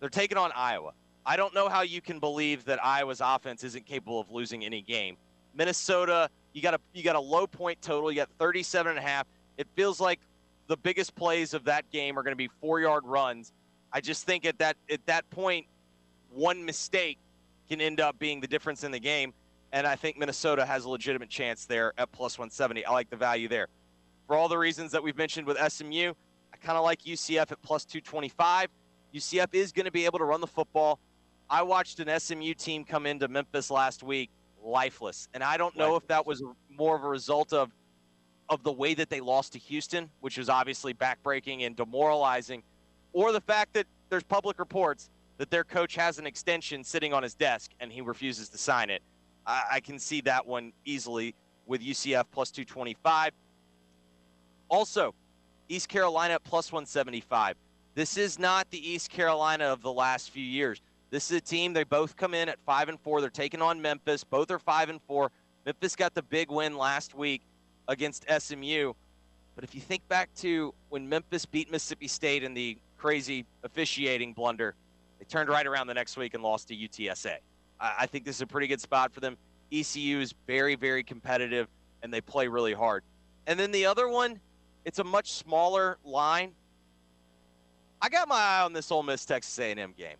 [0.00, 0.92] they're taking on Iowa.
[1.26, 4.80] I don't know how you can believe that Iowa's offense isn't capable of losing any
[4.80, 5.18] game.
[5.54, 9.02] Minnesota, you got a you got a low point total, you got 37 and a
[9.02, 9.26] half.
[9.58, 10.18] It feels like
[10.66, 13.52] the biggest plays of that game are going to be 4-yard runs.
[13.92, 15.66] I just think at that at that point
[16.30, 17.18] one mistake
[17.68, 19.34] can end up being the difference in the game
[19.72, 22.86] and I think Minnesota has a legitimate chance there at plus 170.
[22.86, 23.68] I like the value there.
[24.26, 26.12] For all the reasons that we've mentioned with SMU,
[26.52, 28.68] I kind of like UCF at plus 225.
[29.14, 30.98] UCF is going to be able to run the football.
[31.50, 34.30] I watched an SMU team come into Memphis last week
[34.64, 37.70] lifeless, and I don't know if that was more of a result of
[38.48, 42.62] of the way that they lost to Houston, which was obviously backbreaking and demoralizing,
[43.12, 47.22] or the fact that there's public reports that their coach has an extension sitting on
[47.22, 49.02] his desk and he refuses to sign it.
[49.46, 51.34] I, I can see that one easily
[51.66, 53.32] with UCF plus 225.
[54.72, 55.14] Also,
[55.68, 57.56] East Carolina plus 175.
[57.94, 60.80] This is not the East Carolina of the last few years.
[61.10, 61.74] This is a team.
[61.74, 63.20] They both come in at five and four.
[63.20, 64.24] They're taking on Memphis.
[64.24, 65.30] Both are five and four.
[65.66, 67.42] Memphis got the big win last week
[67.86, 68.94] against SMU.
[69.54, 74.32] But if you think back to when Memphis beat Mississippi State in the crazy officiating
[74.32, 74.74] blunder,
[75.18, 77.36] they turned right around the next week and lost to UTSA.
[77.78, 79.36] I think this is a pretty good spot for them.
[79.70, 81.68] ECU is very, very competitive,
[82.02, 83.02] and they play really hard.
[83.46, 84.40] And then the other one,
[84.84, 86.52] it's a much smaller line.
[88.00, 90.16] I got my eye on this Ole Miss Texas A&M game.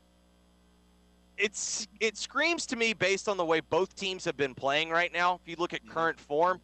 [1.37, 5.13] It's it screams to me based on the way both teams have been playing right
[5.13, 5.41] now.
[5.43, 5.93] If you look at mm-hmm.
[5.93, 6.61] current form,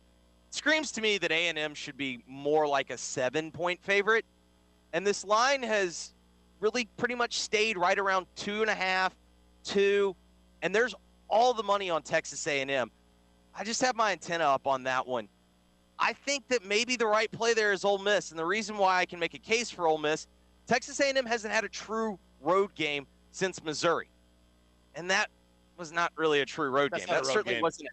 [0.48, 4.24] it screams to me that A&M should be more like a seven-point favorite,
[4.92, 6.14] and this line has
[6.60, 9.14] really pretty much stayed right around two and a half,
[9.64, 10.14] two,
[10.62, 10.94] and there's
[11.28, 12.90] all the money on Texas A&M.
[13.54, 15.28] I just have my antenna up on that one.
[15.98, 18.98] I think that maybe the right play there is Ole Miss, and the reason why
[18.98, 20.26] I can make a case for Ole Miss,
[20.66, 24.08] Texas A&M hasn't had a true road game since Missouri,
[24.94, 25.28] and that
[25.76, 27.14] was not really a true road That's game.
[27.14, 27.62] That road certainly game.
[27.62, 27.88] wasn't.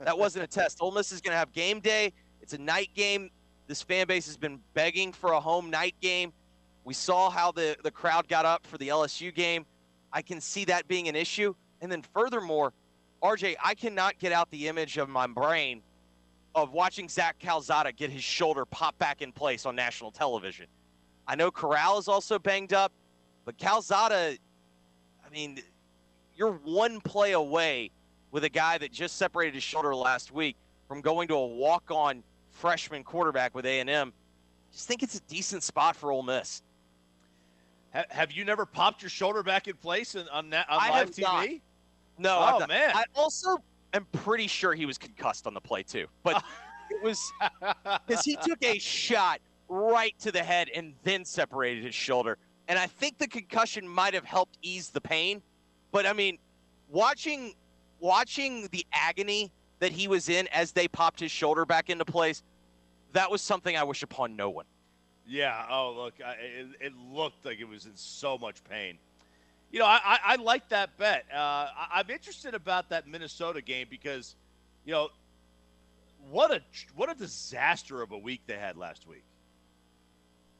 [0.00, 0.78] A, that wasn't a test.
[0.80, 2.12] Ole Miss is going to have game day.
[2.42, 3.30] It's a night game.
[3.66, 6.32] This fan base has been begging for a home night game.
[6.84, 9.64] We saw how the the crowd got up for the LSU game.
[10.12, 11.54] I can see that being an issue.
[11.80, 12.72] And then furthermore,
[13.22, 15.82] RJ, I cannot get out the image of my brain
[16.54, 20.66] of watching Zach Calzada get his shoulder pop back in place on national television.
[21.26, 22.92] I know Corral is also banged up,
[23.44, 24.36] but Calzada,
[25.26, 25.60] I mean,
[26.36, 27.90] you're one play away
[28.30, 30.56] with a guy that just separated his shoulder last week
[30.88, 34.12] from going to a walk-on freshman quarterback with A&M.
[34.72, 36.62] Just think it's a decent spot for Ole Miss.
[38.10, 41.46] Have you never popped your shoulder back in place on, on I live have not.
[41.46, 41.60] TV?
[42.18, 42.90] No, Oh, man.
[42.94, 43.58] I also
[43.94, 46.42] am pretty sure he was concussed on the play too, but
[46.90, 47.32] it was
[48.06, 52.38] because he took a shot right to the head and then separated his shoulder.
[52.68, 55.42] And I think the concussion might have helped ease the pain.
[55.92, 56.38] But I mean,
[56.88, 57.54] watching
[58.00, 62.42] watching the agony that he was in as they popped his shoulder back into place,
[63.12, 64.66] that was something I wish upon no one.
[65.26, 65.66] Yeah.
[65.70, 68.98] Oh, look, I, it, it looked like it was in so much pain.
[69.74, 71.24] You know, I, I, I like that bet.
[71.34, 74.36] Uh, I, I'm interested about that Minnesota game because,
[74.84, 75.08] you know,
[76.30, 76.60] what a
[76.94, 79.24] what a disaster of a week they had last week.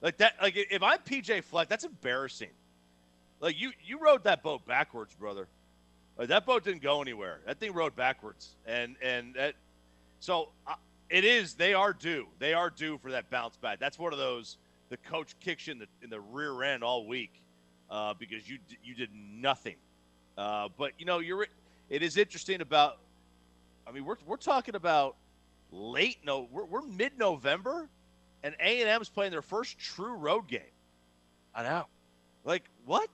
[0.01, 2.51] Like that, like if I'm PJ Fleck, that's embarrassing.
[3.39, 5.47] Like you, you rode that boat backwards, brother.
[6.19, 7.39] Like that boat didn't go anywhere.
[7.47, 9.55] That thing rode backwards, and and that,
[10.19, 10.75] so uh,
[11.09, 11.55] it is.
[11.55, 12.27] They are due.
[12.41, 13.79] They are due for that bounce back.
[13.79, 14.57] That's one of those.
[14.89, 17.31] The coach kicks you in the in the rear end all week
[17.95, 19.77] uh, because you you did nothing.
[20.37, 21.47] Uh, but you know you're.
[21.89, 22.99] It is interesting about.
[23.87, 25.17] I mean, we're we're talking about
[25.71, 26.49] late no.
[26.51, 27.89] We're, we're mid November,
[28.43, 30.61] and A and M's playing their first true road game.
[31.55, 31.87] I know.
[32.45, 33.11] Like what?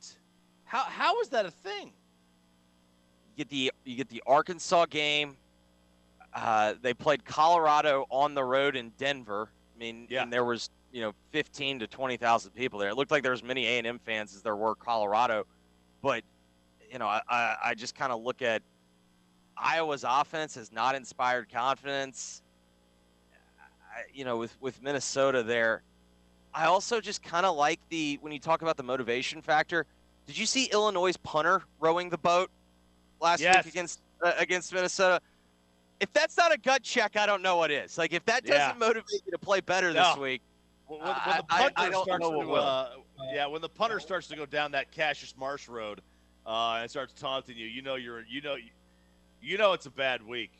[0.64, 1.93] How how is that a thing?
[3.37, 5.37] You get the you get the Arkansas game.
[6.33, 9.51] Uh, they played Colorado on the road in Denver.
[9.81, 10.23] I mean, Yeah.
[10.23, 12.90] and there was you know 15 to 20 thousand people there.
[12.90, 15.47] It looked like there was many A and M fans as there were Colorado,
[16.03, 16.23] but
[16.90, 18.62] you know I I, I just kind of look at
[19.57, 22.43] Iowa's offense has not inspired confidence.
[23.97, 25.83] I, you know, with with Minnesota there,
[26.53, 29.87] I also just kind of like the when you talk about the motivation factor.
[30.27, 32.51] Did you see Illinois' punter rowing the boat?
[33.21, 33.64] last Yes.
[33.64, 35.21] week against uh, against Minnesota.
[36.01, 37.99] If that's not a gut check, I don't know what is.
[37.99, 38.87] Like if that doesn't Yeah.
[38.87, 40.09] motivate you to play better No.
[40.11, 40.43] this week,
[40.87, 42.91] When, when- when the punter I don't starts to, uh,
[43.33, 46.01] yeah, when the punter starts to go down that Cassius Marsh road
[46.47, 48.57] uh, and starts taunting you, you know you're, you know,
[49.43, 50.51] you know it's a bad week.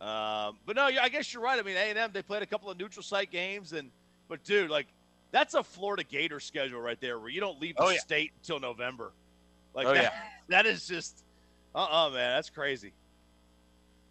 [0.00, 1.58] Um, but no, I guess you're right.
[1.58, 3.90] I mean, A and M they played a couple of neutral site games, and
[4.28, 4.86] but dude, like
[5.30, 7.98] that's a Florida Gator schedule right there, where you don't leave the Oh, yeah.
[7.98, 9.12] state until November.
[9.74, 10.22] Like Oh, that, yeah.
[10.48, 11.24] that is just,
[11.74, 12.92] uh, uh man, that's crazy.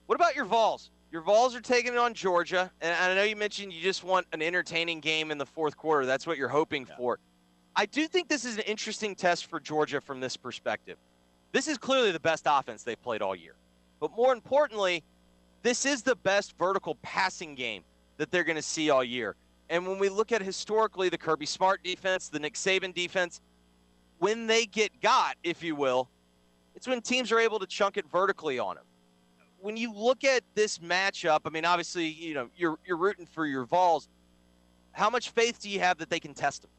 [0.08, 0.90] What about your Vols?
[1.12, 4.26] Your Vols are taking it on Georgia, and I know you mentioned you just want
[4.32, 6.06] an entertaining game in the fourth quarter.
[6.06, 6.96] That's what you're hoping Yeah.
[6.96, 7.20] for.
[7.76, 10.98] I do think this is an interesting test for Georgia from this perspective.
[11.52, 13.56] This is clearly the best offense they've played all year.
[14.00, 15.04] But more importantly,
[15.62, 17.84] this is the best vertical passing game
[18.16, 19.36] that they're going to see all year.
[19.70, 23.42] And when we look at historically the Kirby Smart defense, the Nick Saban defense,
[24.20, 26.10] when they get got, if you will,
[26.76, 28.86] it's when teams are able to chunk it vertically on them
[29.60, 33.46] when you look at this matchup, I mean, obviously, you know, you're you're rooting for
[33.46, 34.08] your Vols.
[34.92, 36.72] How much faith do you have that they can test them?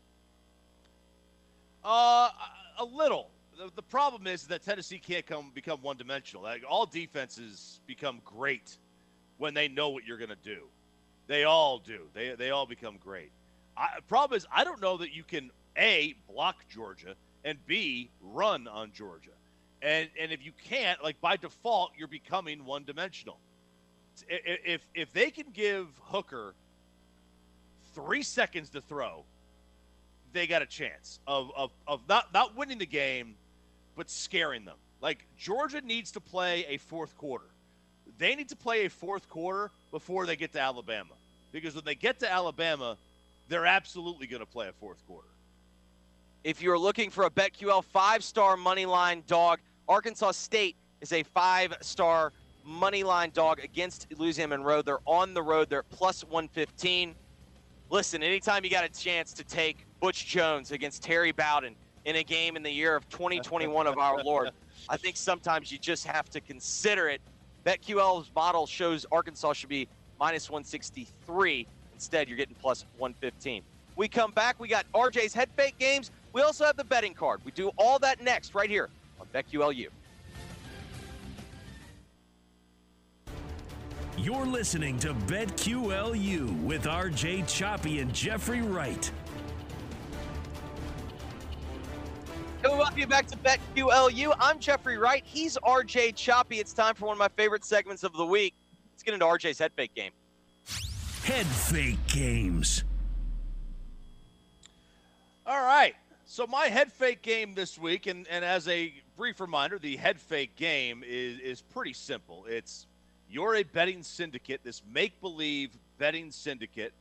[1.85, 2.31] Uh,
[2.79, 3.31] a little.
[3.57, 6.43] The, the problem is that Tennessee can't come become one dimensional.
[6.43, 8.79] Like all defenses become great
[9.39, 10.65] when they know what you're going to do.
[11.27, 12.03] They all do.
[12.15, 13.31] They they all become great.
[13.77, 17.15] I, problem is, I don't know that you can a block Georgia
[17.45, 19.31] and b run on Georgia.
[19.83, 23.39] And and if you can't, like by default, you're becoming one dimensional.
[24.29, 26.55] If if they can give Hooker
[27.95, 29.25] three seconds to throw,
[30.33, 33.35] they got a chance of, of, of not, not winning the game,
[33.97, 34.77] but scaring them.
[35.01, 37.47] Like Georgia needs to play a fourth quarter.
[38.19, 41.15] They need to play a fourth quarter before they get to Alabama.
[41.53, 42.97] Because when they get to Alabama,
[43.49, 45.29] they're absolutely going to play a fourth quarter.
[46.45, 52.33] If you're looking for a BetQL five-star money line dog, Arkansas State is a five-star
[52.65, 54.83] money line dog against Louisiana Monroe.
[54.83, 55.71] They're on the road.
[55.71, 57.15] They're plus 115.
[57.91, 61.75] Listen, anytime you got a chance to take Butch Jones against Terry Bowden
[62.05, 64.51] in a game in the year of 2021 of our Lord,
[64.91, 67.23] I think sometimes you just have to consider it.
[67.65, 69.89] BetQL's model shows Arkansas should be
[70.21, 71.67] minus 163.
[71.95, 73.63] Instead, you're getting plus 115.
[73.97, 74.61] We come back.
[74.61, 76.11] We got RJ's head fake games.
[76.35, 77.41] We also have the betting card.
[77.45, 78.91] We do all that next right here
[79.35, 79.89] on BetQLU.
[84.17, 89.11] You're listening to BetQLU with RJ Choppy and Jeffrey Wright.
[92.63, 94.35] Hey, welcome you back to BetQLU.
[94.41, 95.23] I'm Jeffrey Wright.
[95.25, 96.57] He's RJ Choppy.
[96.59, 98.55] It's time for one of my favorite segments of the week.
[98.93, 100.11] Let's get into RJ's head fake game.
[101.23, 102.83] Head fake games.
[105.47, 105.95] All right.
[106.27, 110.21] So my head fake game this week, and, and as a brief reminder, the head
[110.21, 112.47] fake game is, is pretty simple.
[112.49, 112.87] It's
[113.29, 116.95] you're a betting syndicate, this make believe betting syndicate,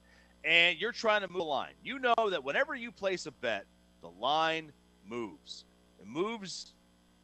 [0.44, 1.74] and you're trying to move the line.
[1.84, 3.66] You know that whenever you place a bet,
[4.02, 4.72] the line
[5.08, 5.64] moves.
[6.02, 6.74] It moves,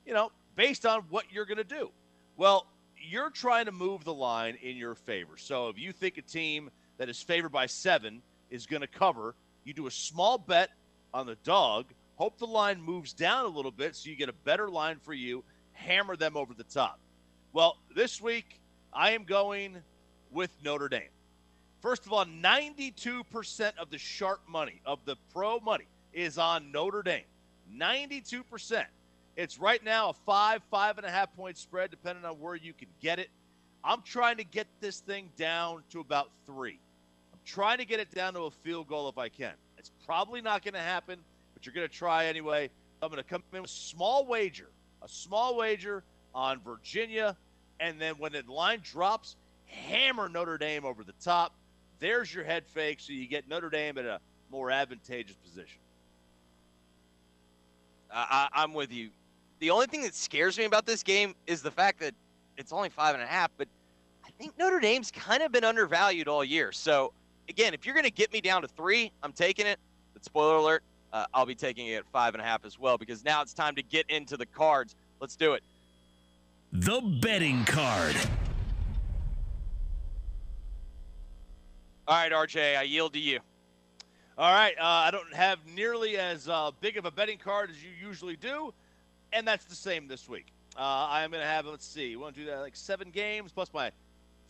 [0.06, 1.90] you know, based on what you're going to do.
[2.38, 5.38] Well, you're trying to move the line in your favor.
[5.38, 9.34] So if you think a team that is favored by seven is going to cover,
[9.64, 10.70] you do a small bet
[11.16, 14.34] on the dog, hope the line moves down a little bit so you get a
[14.34, 17.00] better line for you, hammer them over the top.
[17.52, 18.60] Well, this week,
[18.92, 19.78] I am going
[20.32, 21.10] with Notre Dame.
[21.82, 27.04] First of all, 92% of the sharp money, of the pro money, is on Notre
[27.04, 27.26] Dame.
[27.76, 28.86] 92%.
[29.36, 32.74] It's right now a five, five and a half point spread, depending on where you
[32.74, 33.30] can get it.
[33.84, 36.80] I'm trying to get this thing down to about three.
[37.34, 39.54] I'm trying to get it down to a field goal if I can.
[39.78, 41.20] It's probably not going to happen,
[41.66, 42.70] you're going to try anyway.
[43.02, 44.70] I'm going to come in with a small wager,
[45.02, 47.36] a small wager on Virginia,
[47.80, 51.54] and then when the line drops, hammer Notre Dame over the top.
[52.00, 54.20] There's your head fake, so you get Notre Dame in a
[54.52, 55.80] more advantageous position.
[58.12, 59.10] I, I'm with you.
[59.60, 62.14] The only thing that scares me about this game is the fact that
[62.58, 63.68] it's only five and a half, but
[64.24, 66.72] I think Notre Dame's kind of been undervalued all year.
[66.72, 67.14] So,
[67.50, 69.80] again, if you're going to get me down to three, I'm taking it.
[70.14, 70.84] But spoiler alert,
[71.14, 73.54] uh, I'll be taking it at five and a half as well because now it's
[73.54, 74.96] time to get into the cards.
[75.22, 75.64] Let's do it.
[76.74, 78.16] The betting card.
[82.08, 83.40] All right, RJ, I yield to you.
[84.38, 87.82] All right, uh, I don't have nearly as uh, big of a betting card as
[87.84, 88.74] you usually do,
[89.32, 90.48] and that's the same this week.
[90.76, 93.52] Uh, I'm going to have, let's see, we want to do that like seven games
[93.52, 93.92] plus my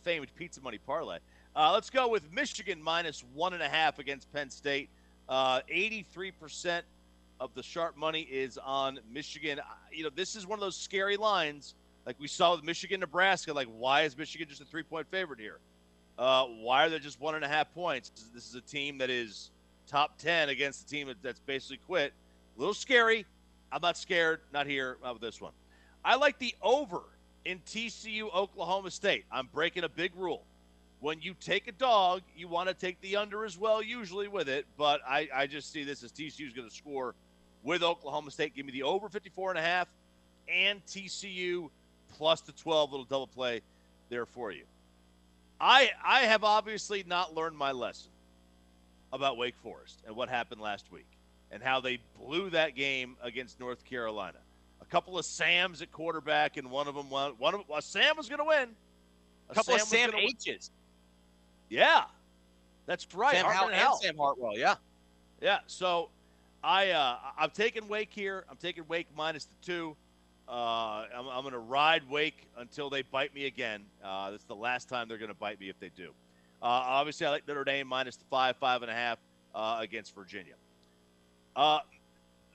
[0.02, 1.18] famed pizza money parlay.
[1.54, 4.88] Uh, let's go with Michigan minus one and a half against Penn State.
[5.28, 6.82] Uh, 83%
[7.40, 9.60] of the sharp money is on Michigan.
[9.92, 11.74] You know, this is one of those scary lines
[12.06, 13.52] Like we saw with Michigan, Nebraska.
[13.52, 15.58] Like, why is Michigan just a three point favorite here?
[16.18, 18.10] Uh, why are they just one and a half points?
[18.34, 19.50] This is a team that is
[19.86, 22.12] top 10 against a team that's basically quit.
[22.56, 23.26] A little scary.
[23.72, 24.40] I'm not scared.
[24.52, 24.98] Not here.
[25.02, 25.52] With this one.
[26.04, 27.02] I like the over
[27.44, 29.24] in TCU Oklahoma State.
[29.32, 30.44] I'm breaking a big rule.
[31.04, 34.48] When you take a dog, you want to take the under as well, usually with
[34.48, 34.64] it.
[34.78, 37.14] But I, I just see this as TCU is going to score
[37.62, 38.56] with Oklahoma State.
[38.56, 39.86] Give me the over 54 and a half
[40.48, 41.68] and TCU
[42.16, 43.60] plus the 12 little double play
[44.08, 44.62] there for you.
[45.60, 48.10] I I have obviously not learned my lesson
[49.12, 51.06] about Wake Forest and what happened last week
[51.52, 54.38] and how they blew that game against North Carolina.
[54.80, 57.32] A couple of Sams at quarterback, and one of them won.
[57.32, 58.70] One of them, well, Sam was going to win.
[59.50, 60.70] A couple Sam of Sam H's.
[61.74, 62.04] Yeah,
[62.86, 63.34] that's right.
[63.34, 63.46] Sam
[64.00, 64.56] Sam Hartwell.
[64.56, 64.76] Yeah,
[65.42, 65.58] yeah.
[65.66, 66.10] So
[66.62, 68.44] I uh, I'm taking Wake here.
[68.48, 69.96] I'm taking Wake minus the two.
[70.48, 73.82] Uh, I'm, I'm going to ride Wake until they bite me again.
[74.04, 76.10] Uh, that's the last time they're going to bite me if they do.
[76.62, 79.18] Uh, obviously, I like Notre Dame minus the five, five and a half
[79.52, 80.54] uh, against Virginia.
[81.56, 81.80] Uh,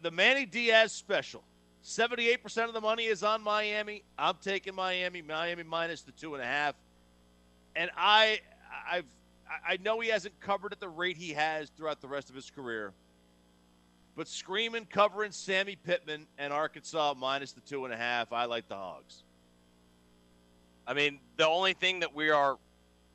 [0.01, 1.43] the Manny Diaz special.
[1.83, 4.03] 78% of the money is on Miami.
[4.17, 5.21] I'm taking Miami.
[5.21, 6.75] Miami minus the two and a half.
[7.75, 8.39] And I,
[8.89, 9.05] I've,
[9.67, 12.49] I know he hasn't covered at the rate he has throughout the rest of his
[12.51, 12.93] career.
[14.15, 18.33] But screaming, covering Sammy Pittman and Arkansas minus the two and a half.
[18.33, 19.23] I like the Hogs.
[20.85, 22.57] I mean, the only thing that we are,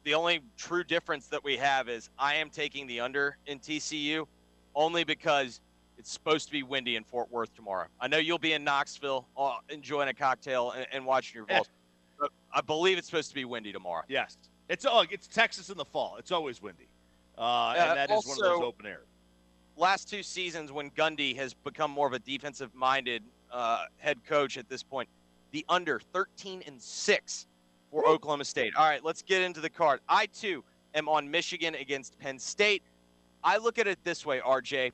[0.05, 4.27] the only true difference that we have is I am taking the under in TCU
[4.75, 5.61] only because
[5.99, 7.87] it's supposed to be windy in Fort Worth tomorrow.
[8.01, 11.69] I know you'll be in Knoxville uh, enjoying a cocktail and, and watching your Vols.
[12.19, 14.05] But I believe it's supposed to be windy tomorrow.
[14.09, 14.37] Yes.
[14.69, 16.17] It's, oh, it's Texas in the fall.
[16.19, 16.89] It's always windy.
[17.37, 19.01] Uh, and that also, is one of those open air
[19.77, 24.57] last two seasons when Gundy has become more of a defensive minded uh, head coach
[24.57, 25.09] at this point,
[25.53, 27.47] the under 13 and 6
[27.91, 28.13] for Woo.
[28.13, 28.75] Oklahoma State.
[28.77, 30.01] All right, let's get into the card.
[30.09, 32.83] I too am on Michigan against Penn State.
[33.43, 34.93] I look at it this way, RJ.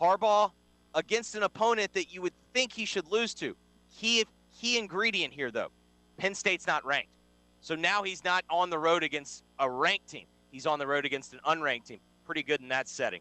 [0.00, 0.50] Harbaugh
[0.94, 3.56] against an opponent that you would think he should lose to.
[3.94, 4.24] Key
[4.58, 5.68] key ingredient here though.
[6.16, 7.10] Penn State's not ranked.
[7.66, 10.26] So now he's not on the road against a ranked team.
[10.52, 11.98] He's on the road against an unranked team.
[12.24, 13.20] Pretty good in that setting.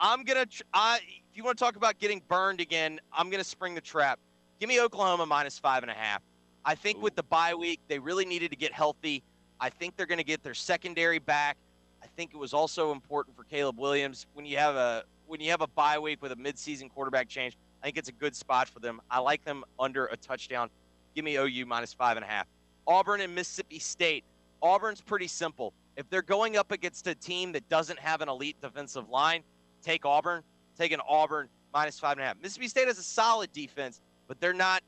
[0.00, 0.46] I'm gonna.
[0.72, 4.18] I, if you want to talk about getting burned again, I'm gonna spring the trap.
[4.60, 6.22] Give me Oklahoma minus five and a half.
[6.64, 7.02] I think Ooh.
[7.02, 9.22] with the bye week, they really needed to get healthy.
[9.60, 11.58] I think they're going to get their secondary back.
[12.02, 15.50] I think it was also important for Caleb Williams when you have a when you
[15.50, 17.58] have a bye week with a midseason quarterback change.
[17.82, 19.02] I think it's a good spot for them.
[19.10, 20.70] I like them under a touchdown.
[21.14, 22.46] Give me OU minus five and a half.
[22.86, 24.24] Auburn and Mississippi State.
[24.62, 25.72] Auburn's pretty simple.
[25.96, 29.42] If they're going up against a team that doesn't have an elite defensive line,
[29.82, 30.42] take Auburn,
[30.76, 32.36] Take an Auburn minus five and a half.
[32.40, 34.82] Mississippi State has a solid defense, but they're not.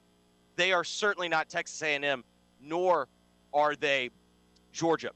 [0.57, 2.25] They are certainly not Texas A&M,
[2.61, 3.09] nor
[3.53, 4.11] are they
[4.73, 5.11] Georgia.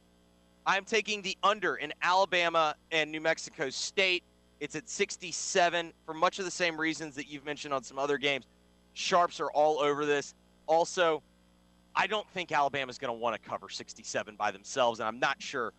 [0.67, 4.23] I'm taking the under in Alabama and New Mexico State.
[4.61, 8.19] It's at 67 for much of the same reasons that you've mentioned on some other
[8.19, 8.45] games.
[8.93, 10.35] Sharps are all over this.
[10.67, 11.23] Also,
[11.95, 15.41] I don't think Alabama's going to want to cover 67 by themselves, and I'm not
[15.41, 15.73] sure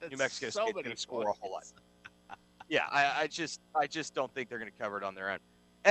[0.00, 1.64] That's New Mexico so State's going to score a whole lot
[2.68, 5.30] yeah, I, I just I just don't think they're going to cover it on their
[5.30, 5.38] own.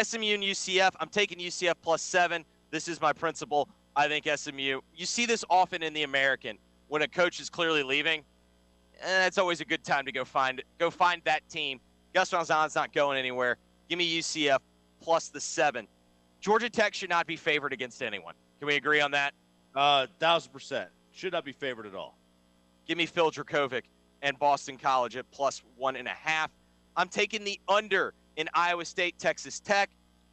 [0.02, 0.92] SMU and UCF.
[1.00, 2.44] I'm taking UCF plus seven.
[2.72, 3.70] This is my principle.
[3.96, 4.82] I think SMU.
[4.94, 6.58] You see this often in the American
[6.88, 8.24] when a coach is clearly leaving,
[9.02, 11.80] and it's always a good time to go find go find that team.
[12.14, 13.58] Gus Malzahn's not going anywhere.
[13.90, 14.60] Give me UCF
[15.02, 15.88] plus the seven.
[16.42, 18.34] Georgia Tech should not be favored against anyone.
[18.60, 19.34] Can we agree on that?
[19.76, 20.90] Uh, thousand percent.
[21.12, 22.18] Should not be favored at all.
[22.88, 23.84] Give me Phil Jurkovec
[24.22, 26.52] and Boston College at plus one and a half.
[26.96, 29.90] I'm taking the under in Iowa State, Texas Tech.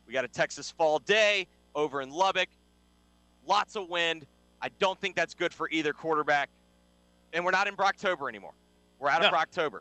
[0.06, 2.48] We got a Texas fall day over in Lubbock.
[3.46, 4.26] Lots of wind.
[4.60, 6.50] I don't think that's good for either quarterback.
[7.32, 8.52] And we're not in Brocktober anymore.
[8.98, 9.38] We're out of no.
[9.38, 9.80] Brocktober.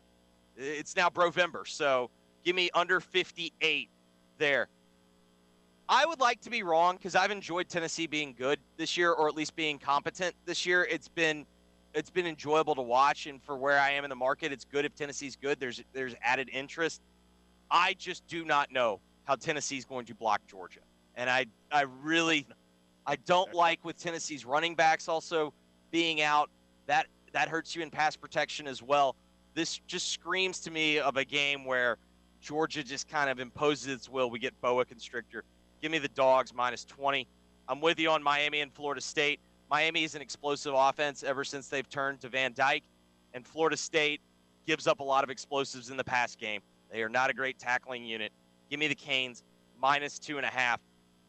[0.56, 1.66] It's now Brovember.
[1.66, 2.10] So
[2.44, 3.88] give me under 58
[4.38, 4.68] there.
[5.92, 9.28] I would like to be wrong because I've enjoyed Tennessee being good this year, or
[9.28, 10.88] at least being competent this year.
[10.90, 11.44] It's been
[11.92, 14.86] it's been enjoyable to watch, and for where I am in the market, it's good
[14.86, 15.60] if Tennessee's good.
[15.60, 17.02] There's there's added interest.
[17.70, 20.80] I just do not know how Tennessee's going to block Georgia,
[21.14, 22.46] and I I really
[23.06, 25.52] I don't like with Tennessee's running backs also
[25.90, 26.48] being out.
[26.86, 29.14] That that hurts you in pass protection as well.
[29.52, 31.98] This just screams to me of a game where
[32.40, 34.30] Georgia just kind of imposes its will.
[34.30, 35.44] We get boa constrictor.
[35.82, 37.26] Give me the dogs minus 20.
[37.68, 39.40] I'm with you on Miami and Florida State.
[39.68, 42.84] Miami is an explosive offense ever since they've turned to Van Dyke,
[43.34, 44.20] and Florida State
[44.64, 46.60] gives up a lot of explosives in the pass game.
[46.92, 48.30] They are not a great tackling unit.
[48.70, 49.42] Give me the Canes
[49.80, 50.80] minus two and a half.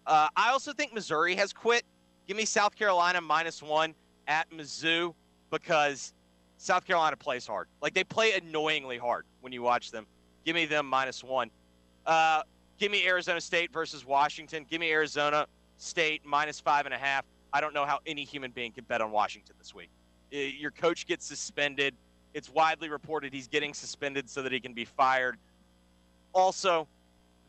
[0.06, 1.84] Uh, I also think Missouri has quit.
[2.28, 3.96] Give me South Carolina minus one
[4.28, 5.16] at Mizzou
[5.50, 6.14] because
[6.58, 7.68] South Carolina plays hard.
[7.82, 10.06] Like they play annoyingly hard when you watch them.
[10.46, 11.50] Give me them minus one.
[12.06, 12.44] Uh,
[12.78, 14.66] give me Arizona State versus Washington.
[14.70, 15.48] Give me Arizona
[15.78, 17.26] State minus five and a half.
[17.52, 19.90] I don't know how any human being can bet on Washington this week.
[20.34, 21.94] Uh, your coach gets suspended.
[22.34, 25.38] It's widely reported he's getting suspended so that he can be fired.
[26.34, 26.88] Also,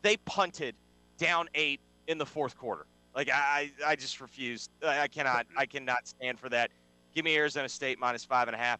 [0.03, 0.75] they punted
[1.17, 2.85] down eight in the fourth quarter.
[3.15, 4.69] Like I, I just refuse.
[4.85, 6.69] I cannot, I cannot stand for that.
[7.15, 8.79] Give me Arizona State minus five and a half.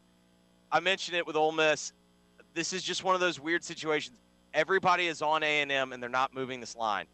[0.71, 1.93] I mentioned it with Ole Miss.
[2.53, 4.19] This is just one of those weird situations.
[4.55, 7.07] Everybody is on A and M, and they're not moving this line.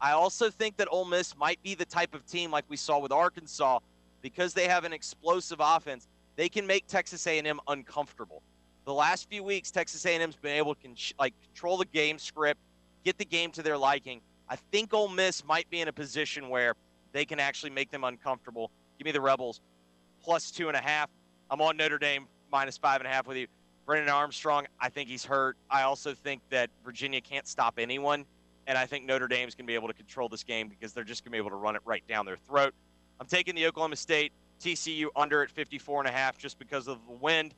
[0.00, 2.98] I also think that Ole Miss might be the type of team like we saw
[2.98, 3.78] with Arkansas,
[4.20, 6.08] because they have an explosive offense.
[6.34, 8.42] They can make Texas A&M uncomfortable.
[8.84, 12.60] The last few weeks, Texas A&M's been able to con- like control the game script,
[13.04, 14.20] get the game to their liking.
[14.48, 16.74] I think Ole Miss might be in a position where
[17.12, 18.72] they can actually make them uncomfortable.
[18.98, 19.60] Give me the Rebels
[20.20, 21.08] plus two and a half.
[21.48, 23.46] I'm on Notre Dame minus five and a half with you.
[23.86, 25.56] Brennan Armstrong, I think he's hurt.
[25.70, 28.24] I also think that Virginia can't stop anyone,
[28.66, 31.04] and I think Notre Dame's going to be able to control this game because they're
[31.04, 32.74] just going to be able to run it right down their throat.
[33.20, 36.98] I'm taking the Oklahoma State TCU under at 54 and a half just because of
[37.06, 37.54] the wind.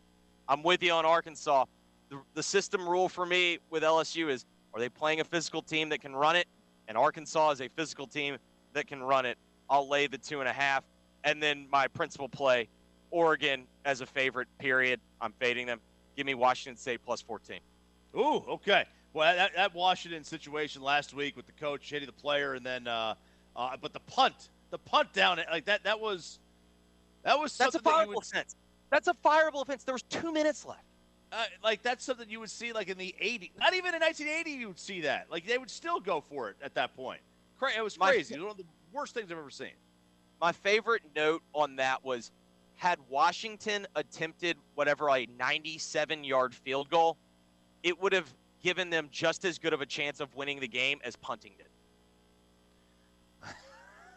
[0.48, 1.66] I'm with you on Arkansas.
[2.08, 5.88] The, the system rule for me with LSU is are they playing a physical team
[5.90, 6.46] that can run it?
[6.88, 8.36] And Arkansas is a physical team
[8.72, 9.38] that can run it.
[9.70, 10.84] I'll lay the two and a half.
[11.22, 12.68] And then my principal play,
[13.10, 15.00] Oregon as a favorite, period.
[15.20, 15.80] I'm fading them.
[16.16, 17.58] Give me Washington State plus 14.
[18.16, 18.84] Ooh, okay.
[19.12, 22.86] Well, that, that Washington situation last week with the coach hitting the player, and then,
[22.86, 23.14] uh,
[23.56, 24.34] uh, but the punt,
[24.70, 26.38] the punt down, it, like that, that was,
[27.22, 28.56] that was that's a fireable would, offense.
[28.90, 29.84] That's a fireable offense.
[29.84, 30.84] There was two minutes left.
[31.32, 33.50] Uh, like that's something you would see like in the 80s.
[33.58, 35.26] Not even in 1980 you would see that.
[35.30, 37.20] Like they would still go for it at that point.
[37.58, 38.34] Cra- it was crazy.
[38.34, 39.72] My, it was one of the worst things I've ever seen.
[40.40, 42.30] My favorite note on that was
[42.76, 47.16] had Washington attempted whatever a 97 yard field goal,
[47.82, 50.98] it would have given them just as good of a chance of winning the game
[51.04, 51.66] as punting did.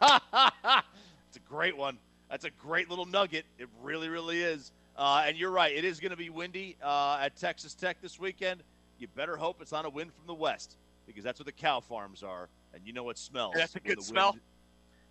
[0.00, 1.98] it's a great one.
[2.30, 3.44] That's a great little nugget.
[3.58, 4.72] It really, really is.
[4.96, 5.74] Uh, and you're right.
[5.74, 8.62] It is going to be windy uh, at Texas Tech this weekend.
[8.98, 11.80] You better hope it's on a wind from the west because that's where the cow
[11.80, 13.54] farms are, and you know what smells.
[13.56, 14.32] That's a good smell.
[14.32, 14.42] Wind.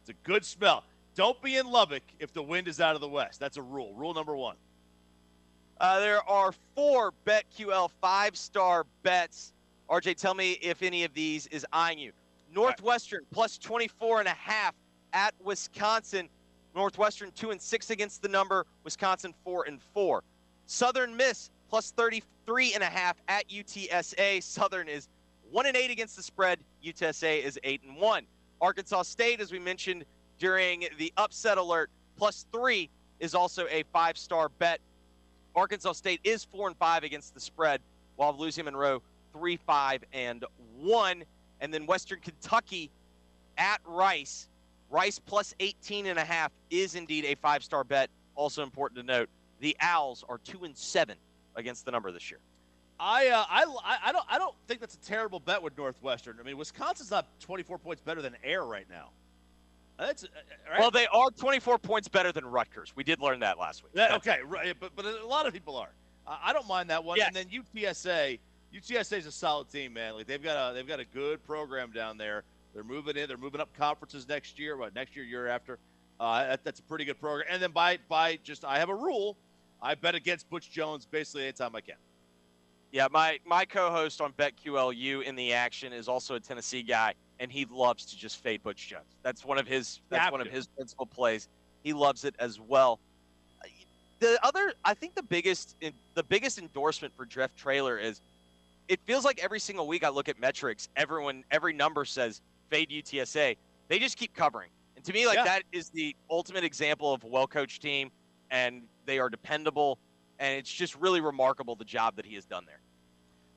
[0.02, 0.84] It's a good smell.
[1.18, 3.40] Don't be in Lubbock if the wind is out of the west.
[3.40, 3.92] That's a rule.
[3.96, 4.56] Rule number one.
[5.80, 9.52] Uh, there are four BetQL five star bets.
[9.90, 12.12] RJ, tell me if any of these is eyeing you.
[12.54, 14.76] Northwestern plus 24 and a half
[15.12, 16.30] at Wisconsin.
[16.76, 20.24] Northwestern 2 and 6 against the number, Wisconsin 4 and 4.
[20.68, 24.44] Southern Miss plus 33 and a half at UTSA.
[24.44, 25.08] Southern is
[25.50, 26.60] 1 and 8 against the spread.
[26.86, 28.28] UTSA is 8 and 1.
[28.62, 30.06] Arkansas State as we mentioned
[30.40, 34.80] during the upset alert plus 3 is also a 5-star bet.
[35.56, 37.82] Arkansas State is 4 and 5 against the spread
[38.16, 39.02] while Louisiana Monroe
[39.34, 40.46] 3 5 and
[40.78, 41.24] 1
[41.62, 42.92] and then Western Kentucky
[43.58, 44.50] at Rice
[44.90, 48.10] Rice plus 18 and a half is indeed a five-star bet.
[48.36, 49.30] Also important to note,
[49.60, 51.18] the Owls are two and seven
[51.56, 52.40] against the number this year.
[53.00, 53.66] I, uh, I,
[54.06, 56.38] I don't I don't think that's a terrible bet with Northwestern.
[56.40, 59.10] I mean, Wisconsin's not 24 points better than Air right now.
[59.98, 60.28] That's, uh,
[60.70, 60.80] right?
[60.80, 62.94] Well, they are 24 points better than Rutgers.
[62.96, 63.94] We did learn that last week.
[63.94, 65.90] That, okay, right, but but a lot of people are.
[66.28, 67.20] I don't mind that one.
[67.22, 68.40] And then UTSA,
[68.76, 70.16] UTSA is a solid team, man.
[70.16, 72.44] Like they've got a they've got a good program down there.
[72.74, 73.28] They're moving in.
[73.28, 74.78] They're moving up conferences next year.
[74.78, 75.80] What next year, year after?
[76.20, 77.48] Uh, that, that's a pretty good program.
[77.50, 79.38] And then by by just I have a rule.
[79.82, 81.96] I bet against Butch Jones basically anytime I can.
[82.92, 87.52] Yeah, my my co-host on BetQLU in the action is also a Tennessee guy, and
[87.52, 89.06] he loves to just fade Butch Jones.
[89.24, 91.48] That's one of his that's one of his principal plays.
[91.84, 93.00] He loves it as well.
[94.20, 95.76] The other, I think, the biggest
[96.16, 98.22] the biggest endorsement for Jeff Traylor is,
[98.88, 102.90] it feels like every single week I look at metrics, everyone every number says fade
[102.90, 103.58] UTSA.
[103.88, 104.70] They just keep covering.
[104.96, 105.44] And to me, like yeah.
[105.44, 108.12] that is the ultimate example of a well coached team,
[108.50, 110.00] and they are dependable.
[110.40, 112.80] And it's just really remarkable the job that he has done there.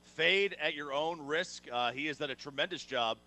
[0.03, 1.65] Fade at your own risk.
[1.71, 3.19] Uh, he has done a tremendous job.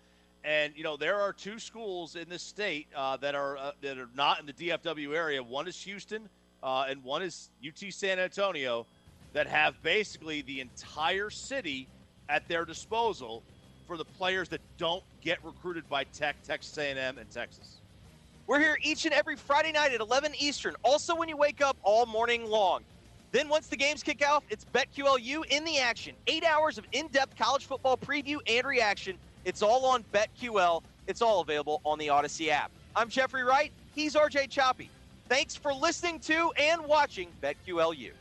[0.44, 3.98] And you know there are two schools in this state uh, that are uh, that
[3.98, 5.42] are not in the DFW area.
[5.42, 6.28] One is Houston,
[6.62, 8.86] uh, and one is UT San Antonio,
[9.32, 11.88] that have basically the entire city
[12.28, 13.42] at their disposal
[13.86, 17.76] for the players that don't get recruited by Tech, Texas A&M, and Texas.
[18.46, 20.74] We're here each and every Friday night at 11 Eastern.
[20.82, 22.82] Also, when you wake up all morning long.
[23.32, 26.14] Then, once the games kick off, it's BetQLU in the action.
[26.28, 29.18] Eight hours of in depth college football preview and reaction.
[29.44, 30.82] It's all on BetQL.
[31.06, 32.70] It's all available on the Audacy app.
[32.96, 33.72] I'm Jeffrey Wright.
[33.94, 34.88] He's RJ Choppy.
[35.28, 38.12] Thanks for listening to and watching BetQLU.